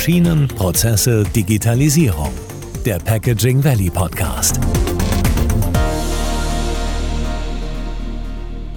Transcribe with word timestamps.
Maschinen, 0.00 0.48
Prozesse, 0.48 1.24
Digitalisierung. 1.24 2.32
Der 2.86 2.98
Packaging 2.98 3.62
Valley 3.62 3.90
Podcast. 3.90 4.58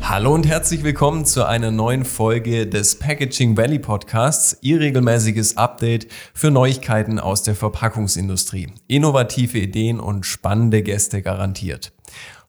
Hallo 0.02 0.34
und 0.34 0.46
herzlich 0.46 0.84
willkommen 0.84 1.24
zu 1.24 1.48
einer 1.48 1.72
neuen 1.72 2.04
Folge 2.04 2.68
des 2.68 3.00
Packaging 3.00 3.56
Valley 3.56 3.80
Podcasts, 3.80 4.58
Ihr 4.60 4.82
regelmäßiges 4.82 5.56
Update 5.56 6.08
für 6.34 6.52
Neuigkeiten 6.52 7.20
aus 7.20 7.42
der 7.42 7.56
Verpackungsindustrie. 7.56 8.74
Innovative 8.90 9.60
Ideen 9.60 10.02
und 10.02 10.26
spannende 10.26 10.84
Gäste 10.84 11.22
garantiert. 11.22 11.94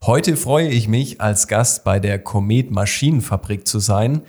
Heute 0.05 0.37
freue 0.37 0.69
ich 0.69 0.89
mich, 0.89 1.21
als 1.21 1.47
Gast 1.47 1.85
bei 1.85 2.01
der 2.01 2.19
Komet 2.19 2.73
Maschinenfabrik 2.73 3.69
zu 3.69 3.79
sein. 3.79 4.23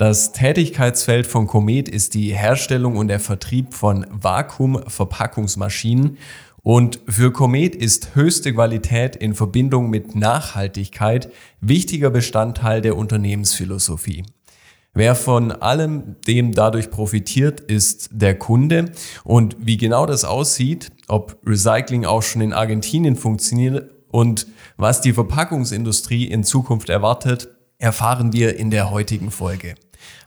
Das 0.00 0.32
Tätigkeitsfeld 0.32 1.26
von 1.26 1.46
Komet 1.46 1.86
ist 1.86 2.14
die 2.14 2.34
Herstellung 2.34 2.96
und 2.96 3.08
der 3.08 3.20
Vertrieb 3.20 3.74
von 3.74 4.06
Vakuumverpackungsmaschinen. 4.08 6.16
Und 6.62 7.00
für 7.06 7.34
Komet 7.34 7.74
ist 7.74 8.14
höchste 8.14 8.54
Qualität 8.54 9.14
in 9.14 9.34
Verbindung 9.34 9.90
mit 9.90 10.14
Nachhaltigkeit 10.14 11.30
wichtiger 11.60 12.08
Bestandteil 12.08 12.80
der 12.80 12.96
Unternehmensphilosophie. 12.96 14.24
Wer 14.94 15.14
von 15.14 15.52
allem 15.52 16.16
dem 16.26 16.54
dadurch 16.54 16.90
profitiert, 16.90 17.60
ist 17.60 18.08
der 18.10 18.38
Kunde. 18.38 18.92
Und 19.22 19.58
wie 19.60 19.76
genau 19.76 20.06
das 20.06 20.24
aussieht, 20.24 20.92
ob 21.08 21.36
Recycling 21.44 22.06
auch 22.06 22.22
schon 22.22 22.40
in 22.40 22.54
Argentinien 22.54 23.16
funktioniert 23.16 23.90
und 24.08 24.46
was 24.78 25.02
die 25.02 25.12
Verpackungsindustrie 25.12 26.24
in 26.24 26.42
Zukunft 26.42 26.88
erwartet, 26.88 27.50
erfahren 27.76 28.32
wir 28.32 28.56
in 28.56 28.70
der 28.70 28.90
heutigen 28.90 29.30
Folge. 29.30 29.74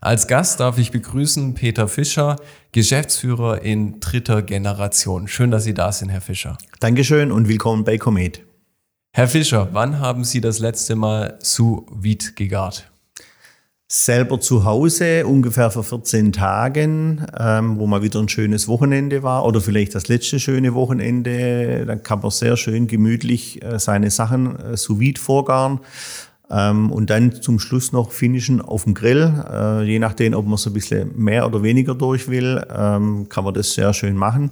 Als 0.01 0.27
Gast 0.27 0.59
darf 0.59 0.77
ich 0.77 0.91
begrüßen 0.91 1.53
Peter 1.53 1.87
Fischer, 1.87 2.35
Geschäftsführer 2.71 3.61
in 3.61 3.99
dritter 3.99 4.41
Generation. 4.41 5.27
Schön, 5.27 5.51
dass 5.51 5.63
Sie 5.63 5.73
da 5.73 5.91
sind, 5.91 6.09
Herr 6.09 6.21
Fischer. 6.21 6.57
Dankeschön 6.79 7.31
und 7.31 7.47
willkommen 7.47 7.83
bei 7.83 7.97
Comet. 7.97 8.41
Herr 9.13 9.27
Fischer, 9.27 9.69
wann 9.73 9.99
haben 9.99 10.23
Sie 10.23 10.41
das 10.41 10.59
letzte 10.59 10.95
Mal 10.95 11.37
sous 11.41 11.83
vide 11.91 12.33
gegart? 12.35 12.89
Selber 13.87 14.39
zu 14.39 14.65
Hause, 14.65 15.27
ungefähr 15.27 15.69
vor 15.69 15.83
14 15.83 16.31
Tagen, 16.31 17.23
ähm, 17.39 17.77
wo 17.77 17.85
mal 17.85 18.01
wieder 18.01 18.19
ein 18.19 18.27
schönes 18.27 18.67
Wochenende 18.67 19.21
war 19.21 19.45
oder 19.45 19.61
vielleicht 19.61 19.93
das 19.93 20.07
letzte 20.07 20.39
schöne 20.39 20.73
Wochenende. 20.73 21.85
Dann 21.85 22.01
kann 22.01 22.21
man 22.21 22.31
sehr 22.31 22.57
schön 22.57 22.87
gemütlich 22.87 23.63
äh, 23.63 23.77
seine 23.77 24.09
Sachen 24.09 24.59
äh, 24.59 24.77
sous 24.77 24.99
vide 24.99 25.21
vorgaren. 25.21 25.79
Ähm, 26.49 26.91
und 26.91 27.09
dann 27.09 27.41
zum 27.41 27.59
Schluss 27.59 27.91
noch 27.91 28.11
finishen 28.11 28.61
auf 28.61 28.83
dem 28.83 28.93
Grill. 28.93 29.33
Äh, 29.51 29.83
je 29.83 29.99
nachdem, 29.99 30.33
ob 30.33 30.45
man 30.45 30.57
so 30.57 30.69
ein 30.69 30.73
bisschen 30.73 31.11
mehr 31.15 31.45
oder 31.47 31.63
weniger 31.63 31.95
durch 31.95 32.27
will, 32.29 32.63
ähm, 32.75 33.27
kann 33.29 33.43
man 33.43 33.53
das 33.53 33.73
sehr 33.73 33.93
schön 33.93 34.15
machen. 34.15 34.51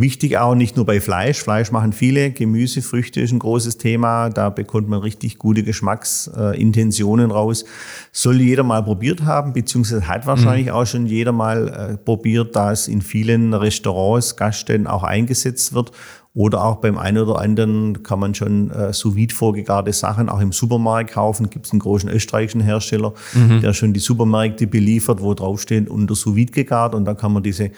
Wichtig 0.00 0.38
auch 0.38 0.54
nicht 0.54 0.76
nur 0.76 0.86
bei 0.86 0.98
Fleisch. 0.98 1.42
Fleisch 1.42 1.72
machen 1.72 1.92
viele. 1.92 2.30
Gemüse, 2.30 2.80
Früchte 2.80 3.20
ist 3.20 3.32
ein 3.32 3.38
großes 3.38 3.76
Thema. 3.76 4.30
Da 4.30 4.48
bekommt 4.48 4.88
man 4.88 5.00
richtig 5.00 5.36
gute 5.36 5.62
Geschmacksintentionen 5.62 7.30
raus. 7.30 7.66
Soll 8.10 8.40
jeder 8.40 8.62
mal 8.62 8.82
probiert 8.82 9.24
haben, 9.24 9.52
beziehungsweise 9.52 10.08
hat 10.08 10.26
wahrscheinlich 10.26 10.68
mhm. 10.68 10.72
auch 10.72 10.86
schon 10.86 11.04
jeder 11.04 11.32
mal 11.32 11.68
äh, 11.68 11.96
probiert, 11.98 12.56
da 12.56 12.72
es 12.72 12.88
in 12.88 13.02
vielen 13.02 13.52
Restaurants, 13.52 14.36
Gaststätten 14.36 14.86
auch 14.86 15.02
eingesetzt 15.02 15.74
wird 15.74 15.92
oder 16.32 16.64
auch 16.64 16.76
beim 16.76 16.96
einen 16.96 17.18
oder 17.18 17.40
anderen 17.40 18.02
kann 18.04 18.20
man 18.20 18.34
schon 18.34 18.70
äh, 18.70 18.92
sous 18.92 19.16
vide 19.16 19.34
vorgegarte 19.34 19.92
Sachen 19.92 20.28
auch 20.28 20.40
im 20.40 20.52
Supermarkt 20.52 21.12
kaufen. 21.12 21.50
Gibt 21.50 21.66
es 21.66 21.72
einen 21.72 21.80
großen 21.80 22.08
österreichischen 22.08 22.60
Hersteller, 22.60 23.14
mhm. 23.34 23.60
der 23.60 23.72
schon 23.72 23.92
die 23.92 24.00
Supermärkte 24.00 24.68
beliefert, 24.68 25.20
wo 25.22 25.34
draufsteht 25.34 25.88
unter 25.88 26.14
sous 26.14 26.36
vide 26.36 26.52
gegart 26.52 26.94
und 26.94 27.04
da 27.04 27.14
kann 27.14 27.32
man 27.32 27.42
diese 27.42 27.72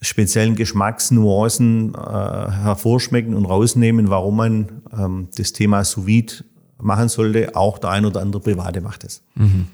speziellen 0.00 0.54
Geschmacksnuancen 0.54 1.94
äh, 1.94 1.98
hervorschmecken 1.98 3.34
und 3.34 3.44
rausnehmen, 3.44 4.08
warum 4.08 4.36
man 4.36 4.82
ähm, 4.96 5.28
das 5.36 5.52
Thema 5.52 5.84
sous 5.84 6.06
vide 6.06 6.34
machen 6.78 7.08
sollte. 7.08 7.56
Auch 7.56 7.78
der 7.78 7.90
ein 7.90 8.04
oder 8.06 8.20
andere 8.20 8.40
Private 8.40 8.80
macht 8.80 9.02
es. 9.02 9.22
Mhm. 9.34 9.66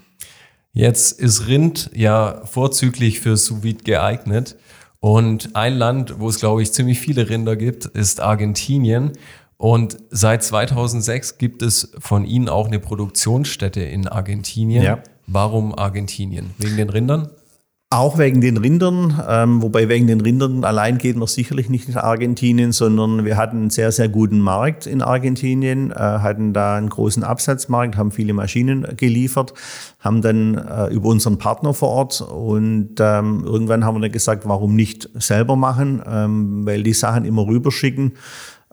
Jetzt 0.73 1.19
ist 1.19 1.47
Rind 1.47 1.91
ja 1.93 2.41
vorzüglich 2.45 3.19
für 3.19 3.37
sous 3.37 3.61
vide 3.61 3.83
geeignet. 3.83 4.55
Und 5.07 5.55
ein 5.55 5.77
Land, 5.77 6.19
wo 6.19 6.27
es, 6.27 6.37
glaube 6.37 6.61
ich, 6.61 6.73
ziemlich 6.73 6.99
viele 6.99 7.29
Rinder 7.29 7.55
gibt, 7.55 7.85
ist 7.85 8.19
Argentinien. 8.19 9.13
Und 9.55 9.97
seit 10.09 10.43
2006 10.43 11.37
gibt 11.37 11.61
es 11.61 11.93
von 11.97 12.25
Ihnen 12.25 12.49
auch 12.49 12.67
eine 12.67 12.81
Produktionsstätte 12.81 13.79
in 13.79 14.09
Argentinien. 14.09 14.83
Ja. 14.83 15.01
Warum 15.25 15.73
Argentinien? 15.73 16.49
Wegen 16.57 16.75
den 16.75 16.89
Rindern? 16.89 17.29
Auch 17.89 18.17
wegen 18.17 18.41
den 18.41 18.57
Rindern, 18.57 19.17
ähm, 19.29 19.61
wobei 19.61 19.87
wegen 19.87 20.07
den 20.07 20.19
Rindern 20.19 20.65
allein 20.65 20.97
geht 20.97 21.15
man 21.15 21.25
sicherlich 21.25 21.69
nicht 21.69 21.87
nach 21.87 22.03
Argentinien, 22.03 22.73
sondern 22.73 23.23
wir 23.23 23.37
hatten 23.37 23.55
einen 23.61 23.69
sehr, 23.69 23.93
sehr 23.93 24.09
guten 24.09 24.41
Markt 24.41 24.85
in 24.85 25.01
Argentinien, 25.01 25.91
äh, 25.91 25.95
hatten 25.95 26.51
da 26.51 26.75
einen 26.75 26.89
großen 26.89 27.23
Absatzmarkt, 27.23 27.95
haben 27.95 28.11
viele 28.11 28.33
Maschinen 28.33 28.85
geliefert, 28.97 29.53
haben 30.01 30.21
dann 30.21 30.55
äh, 30.55 30.87
über 30.87 31.07
unseren 31.07 31.37
Partner 31.37 31.73
vor 31.73 31.87
Ort 31.87 32.19
und 32.19 32.95
ähm, 32.99 33.45
irgendwann 33.45 33.85
haben 33.85 33.95
wir 33.95 34.01
dann 34.01 34.11
gesagt, 34.11 34.45
warum 34.45 34.75
nicht 34.75 35.09
selber 35.13 35.55
machen, 35.55 36.03
ähm, 36.05 36.65
weil 36.65 36.83
die 36.83 36.91
Sachen 36.91 37.23
immer 37.23 37.47
rüberschicken 37.47 38.15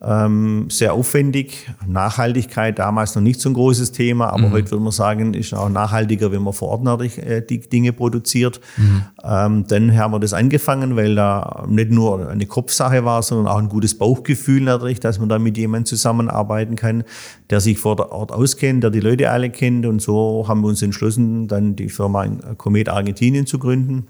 ähm, 0.06 0.66
sehr 0.68 0.92
aufwendig. 0.92 1.70
Nachhaltigkeit 1.86 2.78
damals 2.78 3.14
noch 3.14 3.22
nicht 3.22 3.40
so 3.40 3.48
ein 3.48 3.54
großes 3.54 3.92
Thema, 3.92 4.28
aber 4.28 4.48
mhm. 4.48 4.52
heute 4.52 4.70
würde 4.70 4.84
man 4.84 4.92
sagen, 4.92 5.34
ist 5.34 5.54
auch 5.54 5.68
nachhaltiger, 5.68 6.30
wenn 6.30 6.42
man 6.42 6.52
vor 6.52 6.68
Ort 6.68 6.82
natürlich 6.82 7.18
äh, 7.18 7.40
die 7.40 7.60
Dinge 7.60 7.92
produziert. 7.92 8.60
Mhm. 8.76 9.02
Ähm, 9.24 9.66
dann 9.66 9.96
haben 9.96 10.12
wir 10.12 10.20
das 10.20 10.34
angefangen, 10.34 10.96
weil 10.96 11.14
da 11.14 11.64
nicht 11.68 11.90
nur 11.90 12.28
eine 12.28 12.46
Kopfsache 12.46 13.04
war, 13.04 13.22
sondern 13.22 13.48
auch 13.48 13.58
ein 13.58 13.68
gutes 13.68 13.96
Bauchgefühl 13.96 14.62
natürlich, 14.62 15.00
dass 15.00 15.18
man 15.18 15.28
da 15.28 15.38
mit 15.38 15.56
jemandem 15.56 15.86
zusammenarbeiten 15.86 16.76
kann, 16.76 17.04
der 17.50 17.60
sich 17.60 17.78
vor 17.78 17.98
Ort 18.12 18.32
auskennt, 18.32 18.82
der 18.82 18.90
die 18.90 19.00
Leute 19.00 19.30
alle 19.30 19.50
kennt. 19.50 19.86
Und 19.86 20.02
so 20.02 20.44
haben 20.46 20.60
wir 20.60 20.68
uns 20.68 20.82
entschlossen, 20.82 21.48
dann 21.48 21.76
die 21.76 21.88
Firma 21.88 22.26
Comet 22.58 22.88
Argentinien 22.88 23.46
zu 23.46 23.58
gründen. 23.58 24.06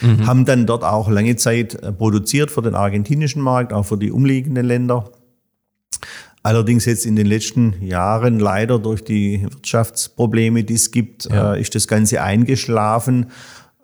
Mhm. 0.00 0.26
Haben 0.26 0.44
dann 0.44 0.66
dort 0.66 0.84
auch 0.84 1.08
lange 1.08 1.36
Zeit 1.36 1.74
äh, 1.74 1.92
produziert 1.92 2.50
für 2.50 2.62
den 2.62 2.74
argentinischen 2.74 3.42
Markt, 3.42 3.72
auch 3.72 3.84
für 3.84 3.98
die 3.98 4.10
umliegenden 4.10 4.66
Länder. 4.66 5.10
Allerdings 6.42 6.86
jetzt 6.86 7.04
in 7.04 7.16
den 7.16 7.26
letzten 7.26 7.82
Jahren 7.82 8.38
leider 8.38 8.78
durch 8.78 9.04
die 9.04 9.42
Wirtschaftsprobleme, 9.42 10.64
die 10.64 10.74
es 10.74 10.90
gibt, 10.90 11.26
ja. 11.26 11.54
äh, 11.54 11.60
ist 11.60 11.74
das 11.74 11.86
Ganze 11.86 12.22
eingeschlafen. 12.22 13.26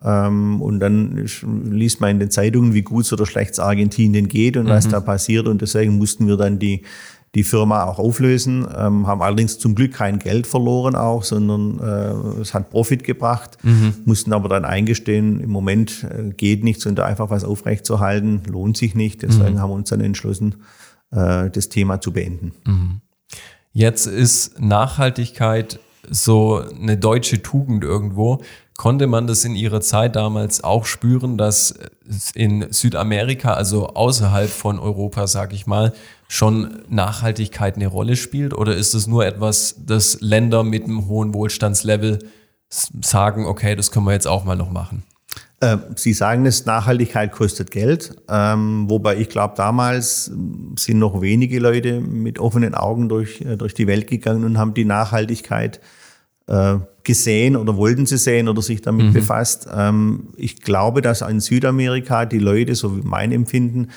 Ähm, 0.03 0.63
und 0.63 0.81
dann 0.81 1.27
liest 1.71 2.01
man 2.01 2.11
in 2.11 2.21
den 2.21 2.31
Zeitungen, 2.31 2.73
wie 2.73 2.83
gut 2.83 3.13
oder 3.13 3.27
schlecht 3.27 3.53
es 3.53 3.59
Argentinien 3.59 4.29
geht 4.29 4.57
und 4.57 4.67
mhm. 4.67 4.71
was 4.71 4.89
da 4.89 5.01
passiert. 5.01 5.47
Und 5.49 5.61
deswegen 5.61 5.99
mussten 5.99 6.27
wir 6.27 6.37
dann 6.37 6.59
die 6.59 6.83
die 7.37 7.45
Firma 7.45 7.85
auch 7.85 7.99
auflösen, 7.99 8.67
ähm, 8.75 9.07
haben 9.07 9.21
allerdings 9.21 9.59
zum 9.59 9.75
Glück 9.75 9.93
kein 9.93 10.19
Geld 10.19 10.47
verloren 10.47 10.97
auch, 10.97 11.23
sondern 11.23 11.79
äh, 11.79 12.41
es 12.41 12.55
hat 12.55 12.71
Profit 12.71 13.05
gebracht, 13.05 13.59
mhm. 13.63 13.93
mussten 14.07 14.33
aber 14.33 14.49
dann 14.49 14.65
eingestehen, 14.65 15.41
im 15.41 15.51
Moment 15.51 16.05
äh, 16.05 16.31
geht 16.31 16.65
nichts 16.65 16.87
und 16.87 16.95
da 16.95 17.05
einfach 17.05 17.29
was 17.29 17.45
aufrechtzuerhalten, 17.45 18.41
lohnt 18.49 18.79
sich 18.79 18.95
nicht. 18.95 19.21
Deswegen 19.21 19.57
mhm. 19.57 19.61
haben 19.61 19.71
wir 19.71 19.75
uns 19.75 19.91
dann 19.91 20.01
entschlossen, 20.01 20.63
äh, 21.11 21.51
das 21.51 21.69
Thema 21.69 22.01
zu 22.01 22.11
beenden. 22.11 22.53
Mhm. 22.65 23.01
Jetzt 23.73 24.07
ist 24.07 24.59
Nachhaltigkeit 24.59 25.79
so 26.09 26.63
eine 26.81 26.97
deutsche 26.97 27.43
Tugend 27.43 27.85
irgendwo. 27.85 28.41
Konnte 28.79 29.07
man 29.07 29.27
das 29.27 29.45
in 29.45 29.55
Ihrer 29.55 29.83
Zeit 29.83 30.17
damals 30.17 30.65
auch 30.65 30.87
spüren, 30.87 31.37
dass 31.37 31.75
in 32.35 32.67
Südamerika, 32.71 33.53
also 33.53 33.89
außerhalb 33.89 34.49
von 34.49 34.79
Europa, 34.79 35.27
sage 35.27 35.55
ich 35.55 35.67
mal, 35.67 35.93
schon 36.29 36.83
Nachhaltigkeit 36.89 37.77
eine 37.77 37.87
Rolle 37.87 38.17
spielt? 38.17 38.55
Oder 38.55 38.75
ist 38.75 38.95
es 38.95 39.07
nur 39.07 39.27
etwas, 39.27 39.77
das 39.79 40.21
Länder 40.21 40.63
mit 40.63 40.85
einem 40.85 41.09
hohen 41.09 41.35
Wohlstandslevel 41.35 42.19
sagen, 42.69 43.47
okay, 43.47 43.77
das 43.77 43.91
können 43.91 44.07
wir 44.07 44.13
jetzt 44.13 44.27
auch 44.27 44.45
mal 44.45 44.57
noch 44.57 44.71
machen? 44.71 45.05
Äh, 45.61 45.79
Sie 45.95 46.13
sagen 46.13 46.45
es, 46.45 46.67
Nachhaltigkeit 46.67 47.33
kostet 47.33 47.71
Geld, 47.71 48.17
ähm, 48.29 48.91
wobei 48.91 49.17
ich 49.17 49.29
glaube, 49.29 49.55
damals 49.57 50.31
sind 50.79 50.99
noch 50.99 51.21
wenige 51.23 51.59
Leute 51.61 52.01
mit 52.01 52.39
offenen 52.39 52.75
Augen 52.75 53.09
durch, 53.09 53.41
äh, 53.41 53.57
durch 53.57 53.73
die 53.73 53.87
Welt 53.87 54.07
gegangen 54.07 54.45
und 54.45 54.59
haben 54.59 54.75
die 54.75 54.85
Nachhaltigkeit 54.85 55.81
äh, 56.47 56.77
gesehen 57.07 57.55
oder 57.57 57.77
wollten 57.77 58.05
sie 58.05 58.19
sehen 58.19 58.49
oder 58.49 58.61
sich 58.61 58.83
damit 58.83 59.07
mhm. 59.07 59.13
befasst. 59.13 59.69
Ähm, 59.73 60.25
ich 60.37 60.61
glaube, 60.61 61.01
dass 61.03 61.23
in 61.23 61.41
Südamerika 61.41 62.27
die 62.27 62.41
Leute, 62.41 62.75
so 62.75 62.97
wie 62.97 63.03
mein 63.03 63.31
Empfinden, 63.31 63.89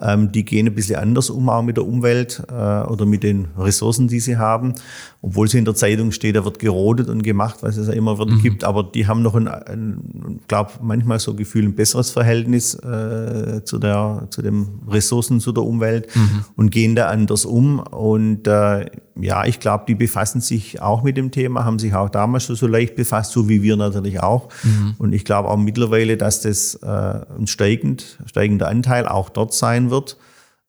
ähm, 0.00 0.30
die 0.30 0.44
gehen 0.44 0.68
ein 0.68 0.74
bisschen 0.74 0.96
anders 0.96 1.28
um, 1.28 1.48
auch 1.48 1.62
mit 1.62 1.76
der 1.76 1.86
Umwelt 1.86 2.42
äh, 2.48 2.52
oder 2.52 3.04
mit 3.04 3.24
den 3.24 3.48
Ressourcen, 3.58 4.06
die 4.06 4.20
sie 4.20 4.36
haben. 4.36 4.74
Obwohl 5.22 5.48
sie 5.48 5.58
in 5.58 5.64
der 5.64 5.74
Zeitung 5.74 6.12
steht, 6.12 6.36
da 6.36 6.44
wird 6.44 6.60
gerodet 6.60 7.08
und 7.08 7.22
gemacht, 7.22 7.58
was 7.62 7.76
es 7.76 7.88
ja 7.88 7.94
immer 7.94 8.18
wieder 8.18 8.32
mhm. 8.32 8.42
gibt. 8.42 8.64
Aber 8.64 8.84
die 8.84 9.06
haben 9.06 9.22
noch 9.22 9.34
ein, 9.34 9.48
ein 9.48 10.40
glaube 10.46 10.70
manchmal 10.80 11.18
so 11.18 11.34
Gefühl, 11.34 11.64
ein 11.64 11.74
besseres 11.74 12.10
Verhältnis 12.10 12.74
äh, 12.74 13.62
zu, 13.64 13.78
der, 13.78 14.28
zu 14.30 14.40
den 14.40 14.68
Ressourcen, 14.88 15.40
zu 15.40 15.50
der 15.50 15.64
Umwelt 15.64 16.14
mhm. 16.14 16.44
und 16.56 16.70
gehen 16.70 16.94
da 16.94 17.08
anders 17.08 17.44
um. 17.44 17.80
Und 17.80 18.46
äh, 18.46 18.86
ja, 19.20 19.44
ich 19.44 19.60
glaube, 19.60 19.84
die 19.86 19.94
befassen 19.94 20.40
sich 20.40 20.80
auch 20.80 21.02
mit 21.02 21.16
dem 21.16 21.30
Thema, 21.30 21.64
haben 21.64 21.78
sich 21.78 21.94
auch 21.94 22.08
damals 22.08 22.46
so, 22.46 22.54
so 22.54 22.66
leicht 22.66 22.94
befasst, 22.94 23.32
so 23.32 23.48
wie 23.48 23.62
wir 23.62 23.76
natürlich 23.76 24.22
auch. 24.22 24.48
Mhm. 24.62 24.94
Und 24.98 25.12
ich 25.12 25.24
glaube 25.24 25.48
auch 25.48 25.56
mittlerweile, 25.56 26.16
dass 26.16 26.40
das 26.40 26.74
äh, 26.76 26.86
ein 26.86 27.46
steigend, 27.46 28.18
steigender 28.26 28.68
Anteil 28.68 29.06
auch 29.06 29.28
dort 29.28 29.52
sein 29.52 29.90
wird, 29.90 30.16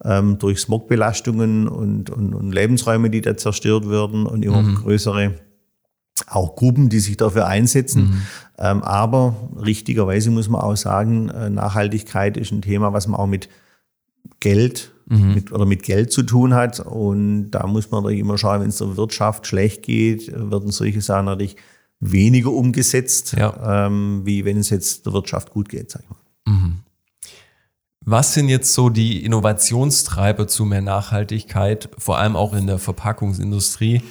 ähm, 0.03 0.39
durch 0.39 0.59
Smogbelastungen 0.59 1.67
und, 1.67 2.09
und, 2.09 2.33
und 2.33 2.51
Lebensräume, 2.51 3.09
die 3.09 3.21
da 3.21 3.37
zerstört 3.37 3.89
werden 3.89 4.25
und 4.25 4.43
immer 4.43 4.61
mhm. 4.61 4.75
größere 4.75 5.35
auch 6.27 6.55
Gruppen, 6.55 6.89
die 6.89 6.99
sich 6.99 7.17
dafür 7.17 7.47
einsetzen. 7.47 8.03
Mhm. 8.03 8.21
Ähm, 8.57 8.83
aber 8.83 9.35
richtigerweise 9.59 10.31
muss 10.31 10.49
man 10.49 10.61
auch 10.61 10.75
sagen, 10.75 11.29
äh, 11.29 11.49
Nachhaltigkeit 11.49 12.37
ist 12.37 12.51
ein 12.51 12.61
Thema, 12.61 12.93
was 12.93 13.07
man 13.07 13.19
auch 13.19 13.27
mit 13.27 13.49
Geld 14.39 14.92
mhm. 15.05 15.33
mit, 15.33 15.51
oder 15.51 15.65
mit 15.65 15.83
Geld 15.83 16.11
zu 16.11 16.23
tun 16.23 16.53
hat. 16.53 16.79
Und 16.79 17.51
da 17.51 17.67
muss 17.67 17.91
man 17.91 18.03
natürlich 18.03 18.21
immer 18.21 18.37
schauen, 18.37 18.61
wenn 18.61 18.69
es 18.69 18.77
der 18.77 18.97
Wirtschaft 18.97 19.47
schlecht 19.47 19.83
geht, 19.83 20.31
werden 20.33 20.71
solche 20.71 21.01
Sachen 21.01 21.25
natürlich 21.25 21.55
weniger 21.99 22.51
umgesetzt, 22.51 23.35
ja. 23.37 23.85
ähm, 23.87 24.21
wie 24.25 24.45
wenn 24.45 24.57
es 24.57 24.69
jetzt 24.69 25.05
der 25.05 25.13
Wirtschaft 25.13 25.51
gut 25.51 25.69
geht, 25.69 25.91
sag 25.91 26.03
ich 26.03 26.09
mal. 26.09 26.53
Mhm. 26.53 26.79
Was 28.05 28.33
sind 28.33 28.49
jetzt 28.49 28.73
so 28.73 28.89
die 28.89 29.23
Innovationstreiber 29.23 30.47
zu 30.47 30.65
mehr 30.65 30.81
Nachhaltigkeit, 30.81 31.89
vor 31.97 32.17
allem 32.17 32.35
auch 32.35 32.53
in 32.53 32.67
der 32.67 32.77
Verpackungsindustrie? 32.77 34.01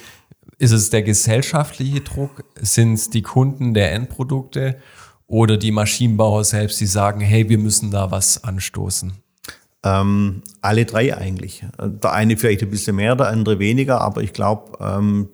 Ist 0.58 0.72
es 0.72 0.88
der 0.88 1.02
gesellschaftliche 1.02 2.00
Druck? 2.00 2.44
Sind 2.58 2.94
es 2.94 3.10
die 3.10 3.20
Kunden 3.20 3.74
der 3.74 3.92
Endprodukte 3.92 4.78
oder 5.26 5.58
die 5.58 5.72
Maschinenbauer 5.72 6.44
selbst, 6.44 6.80
die 6.80 6.86
sagen, 6.86 7.20
hey, 7.20 7.50
wir 7.50 7.58
müssen 7.58 7.90
da 7.90 8.10
was 8.10 8.42
anstoßen? 8.44 9.12
Ähm, 9.84 10.43
alle 10.61 10.84
drei 10.84 11.17
eigentlich. 11.17 11.64
Der 11.79 12.12
eine 12.12 12.37
vielleicht 12.37 12.62
ein 12.62 12.70
bisschen 12.70 12.96
mehr, 12.96 13.17
der 13.17 13.29
andere 13.29 13.58
weniger, 13.58 14.00
aber 14.00 14.23
ich 14.23 14.32
glaube, 14.32 14.79
ähm, 14.81 15.29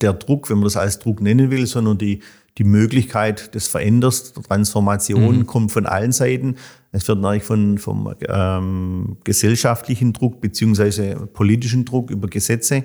der 0.00 0.12
Druck, 0.12 0.50
wenn 0.50 0.58
man 0.58 0.64
das 0.64 0.76
als 0.76 0.98
Druck 0.98 1.20
nennen 1.20 1.50
will, 1.50 1.66
sondern 1.66 1.96
die, 1.96 2.20
die 2.58 2.64
Möglichkeit 2.64 3.54
des 3.54 3.68
Veränders, 3.68 4.32
der 4.34 4.42
Transformation 4.42 5.38
mhm. 5.38 5.46
kommt 5.46 5.72
von 5.72 5.86
allen 5.86 6.12
Seiten. 6.12 6.56
Es 6.92 7.06
wird 7.08 7.20
natürlich 7.20 7.44
von, 7.44 7.78
vom 7.78 8.14
ähm, 8.28 9.16
gesellschaftlichen 9.24 10.12
Druck 10.12 10.40
beziehungsweise 10.40 11.28
politischen 11.32 11.84
Druck 11.84 12.10
über 12.10 12.28
Gesetze 12.28 12.84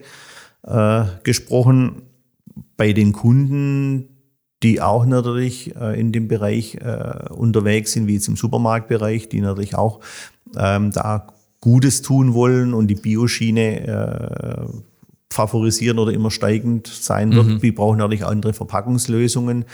äh, 0.64 1.04
gesprochen. 1.24 2.04
Bei 2.76 2.94
den 2.94 3.14
Kunden, 3.14 4.10
die 4.64 4.82
auch 4.82 5.06
natürlich 5.06 5.76
äh, 5.76 6.00
in 6.00 6.12
dem 6.12 6.28
Bereich 6.28 6.76
äh, 6.76 7.30
unterwegs 7.30 7.94
sind, 7.94 8.08
wie 8.08 8.14
jetzt 8.14 8.28
im 8.28 8.36
Supermarktbereich, 8.36 9.30
die 9.30 9.42
natürlich 9.42 9.76
auch 9.76 10.00
ähm, 10.58 10.92
da 10.92 11.28
Gutes 11.60 12.02
tun 12.02 12.34
wollen 12.34 12.74
und 12.74 12.88
die 12.88 12.96
Bioschiene 12.96 13.88
äh, 13.88 14.66
favorisieren 15.32 16.00
oder 16.00 16.12
immer 16.12 16.32
steigend 16.32 16.88
sein 16.88 17.34
wird. 17.34 17.48
Mhm. 17.48 17.62
Wir 17.62 17.74
brauchen 17.74 18.00
natürlich 18.00 18.26
andere 18.26 18.54
Verpackungslösungen. 18.54 19.66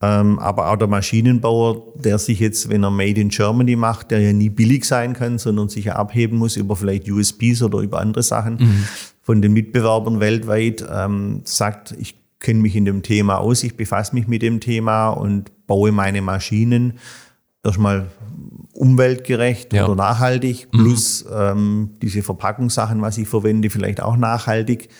Ähm, 0.00 0.38
aber 0.38 0.70
auch 0.70 0.76
der 0.76 0.88
Maschinenbauer, 0.88 1.82
der 1.94 2.18
sich 2.18 2.40
jetzt, 2.40 2.68
wenn 2.68 2.82
er 2.82 2.90
Made 2.90 3.20
in 3.20 3.28
Germany 3.28 3.76
macht, 3.76 4.10
der 4.10 4.20
ja 4.20 4.32
nie 4.32 4.48
billig 4.48 4.84
sein 4.84 5.12
kann, 5.14 5.38
sondern 5.38 5.68
sich 5.68 5.86
ja 5.86 5.96
abheben 5.96 6.38
muss 6.38 6.56
über 6.56 6.76
vielleicht 6.76 7.08
USPs 7.08 7.62
oder 7.62 7.78
über 7.78 8.00
andere 8.00 8.22
Sachen 8.22 8.56
mhm. 8.56 8.84
von 9.22 9.40
den 9.40 9.52
Mitbewerbern 9.52 10.20
weltweit, 10.20 10.84
ähm, 10.90 11.42
sagt, 11.44 11.94
ich 11.98 12.16
kenne 12.44 12.60
mich 12.60 12.76
in 12.76 12.84
dem 12.84 13.02
Thema 13.02 13.38
aus, 13.38 13.64
ich 13.64 13.76
befasse 13.76 14.14
mich 14.14 14.28
mit 14.28 14.42
dem 14.42 14.60
Thema 14.60 15.08
und 15.08 15.66
baue 15.66 15.90
meine 15.90 16.22
Maschinen 16.22 16.98
erstmal 17.64 18.06
umweltgerecht 18.74 19.72
ja. 19.72 19.86
oder 19.86 19.96
nachhaltig, 19.96 20.68
mhm. 20.70 20.78
plus 20.78 21.24
mhm. 21.24 21.30
ähm, 21.34 21.90
diese 22.02 22.22
Verpackungssachen, 22.22 23.00
was 23.00 23.18
ich 23.18 23.26
verwende, 23.26 23.70
vielleicht 23.70 24.02
auch 24.02 24.16
nachhaltig 24.16 24.90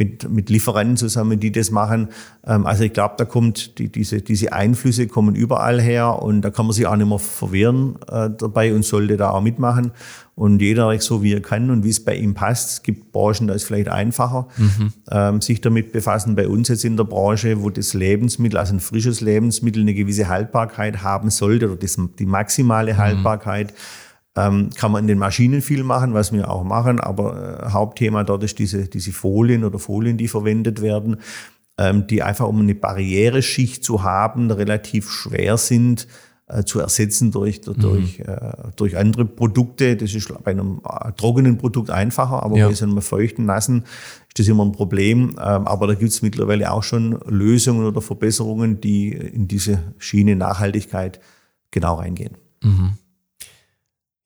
mit, 0.00 0.30
mit 0.30 0.48
Lieferanten 0.48 0.96
zusammen, 0.96 1.38
die 1.38 1.52
das 1.52 1.70
machen. 1.70 2.08
Ähm, 2.46 2.66
also 2.66 2.84
ich 2.84 2.94
glaube, 2.94 3.16
da 3.18 3.26
kommt 3.26 3.78
die, 3.78 3.92
diese, 3.92 4.22
diese 4.22 4.54
Einflüsse 4.54 5.06
kommen 5.06 5.34
überall 5.34 5.78
her 5.78 6.22
und 6.22 6.40
da 6.40 6.48
kann 6.48 6.64
man 6.64 6.72
sich 6.72 6.86
auch 6.86 6.96
nicht 6.96 7.06
mehr 7.06 7.18
verwehren 7.18 7.96
äh, 8.10 8.30
dabei 8.30 8.74
und 8.74 8.82
sollte 8.82 9.18
da 9.18 9.30
auch 9.30 9.42
mitmachen. 9.42 9.92
Und 10.34 10.62
jeder 10.62 10.98
so 11.00 11.22
wie 11.22 11.34
er 11.34 11.42
kann 11.42 11.68
und 11.68 11.84
wie 11.84 11.90
es 11.90 12.02
bei 12.02 12.14
ihm 12.14 12.32
passt. 12.32 12.70
Es 12.70 12.82
gibt 12.82 13.12
Branchen, 13.12 13.46
da 13.46 13.52
ist 13.52 13.64
vielleicht 13.64 13.88
einfacher, 13.88 14.48
mhm. 14.56 14.92
ähm, 15.10 15.40
sich 15.42 15.60
damit 15.60 15.92
befassen. 15.92 16.34
Bei 16.34 16.48
uns 16.48 16.68
jetzt 16.68 16.86
in 16.86 16.96
der 16.96 17.04
Branche, 17.04 17.62
wo 17.62 17.68
das 17.68 17.92
Lebensmittel, 17.92 18.58
also 18.58 18.72
ein 18.72 18.80
frisches 18.80 19.20
Lebensmittel, 19.20 19.82
eine 19.82 19.92
gewisse 19.92 20.28
Haltbarkeit 20.28 21.02
haben 21.02 21.28
sollte 21.28 21.66
oder 21.66 21.76
das, 21.76 21.98
die 22.18 22.24
maximale 22.24 22.94
mhm. 22.94 22.98
Haltbarkeit. 22.98 23.72
Mhm 23.72 24.09
ähm, 24.36 24.70
kann 24.74 24.92
man 24.92 25.04
in 25.04 25.08
den 25.08 25.18
Maschinen 25.18 25.62
viel 25.62 25.82
machen, 25.82 26.14
was 26.14 26.32
wir 26.32 26.50
auch 26.50 26.64
machen, 26.64 27.00
aber 27.00 27.62
äh, 27.64 27.70
Hauptthema 27.70 28.24
dort 28.24 28.44
ist 28.44 28.58
diese, 28.58 28.88
diese 28.88 29.12
Folien 29.12 29.64
oder 29.64 29.78
Folien, 29.78 30.16
die 30.16 30.28
verwendet 30.28 30.80
werden, 30.82 31.16
ähm, 31.78 32.06
die 32.06 32.22
einfach 32.22 32.46
um 32.46 32.60
eine 32.60 32.74
Barriereschicht 32.74 33.82
zu 33.82 34.02
haben, 34.02 34.50
relativ 34.50 35.10
schwer 35.10 35.56
sind 35.56 36.06
äh, 36.46 36.64
zu 36.64 36.80
ersetzen 36.80 37.30
durch, 37.30 37.60
durch, 37.60 38.18
mhm. 38.18 38.24
äh, 38.24 38.52
durch 38.76 38.96
andere 38.96 39.24
Produkte. 39.24 39.96
Das 39.96 40.14
ist 40.14 40.32
bei 40.44 40.50
einem 40.50 40.80
äh, 40.84 41.12
trockenen 41.12 41.58
Produkt 41.58 41.90
einfacher, 41.90 42.42
aber 42.42 42.56
ja. 42.56 42.68
bei 42.68 42.74
so 42.74 42.84
einem 42.84 43.00
feuchten, 43.02 43.46
nassen 43.46 43.84
ist 44.28 44.38
das 44.38 44.48
immer 44.48 44.64
ein 44.64 44.72
Problem. 44.72 45.30
Ähm, 45.30 45.66
aber 45.66 45.86
da 45.86 45.94
gibt 45.94 46.10
es 46.10 46.22
mittlerweile 46.22 46.72
auch 46.72 46.82
schon 46.82 47.20
Lösungen 47.26 47.86
oder 47.86 48.00
Verbesserungen, 48.00 48.80
die 48.80 49.12
in 49.12 49.48
diese 49.48 49.94
Schiene 49.98 50.36
Nachhaltigkeit 50.36 51.20
genau 51.70 51.96
reingehen. 51.96 52.36
Mhm. 52.62 52.92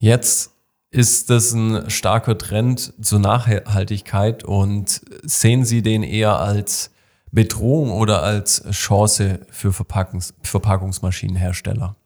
Jetzt 0.05 0.51
ist 0.91 1.31
das 1.31 1.55
ein 1.55 1.89
starker 1.89 2.37
Trend 2.37 2.93
zur 3.01 3.21
Nachhaltigkeit 3.21 4.45
und 4.45 5.01
sehen 5.23 5.65
Sie 5.65 5.81
den 5.81 6.03
eher 6.03 6.39
als 6.41 6.91
Bedrohung 7.33 7.91
oder 7.91 8.23
als 8.23 8.63
Chance 8.71 9.41
für 9.49 9.73
Verpackungs 9.73 10.35
Verpackungsmaschinenhersteller? 10.43 11.97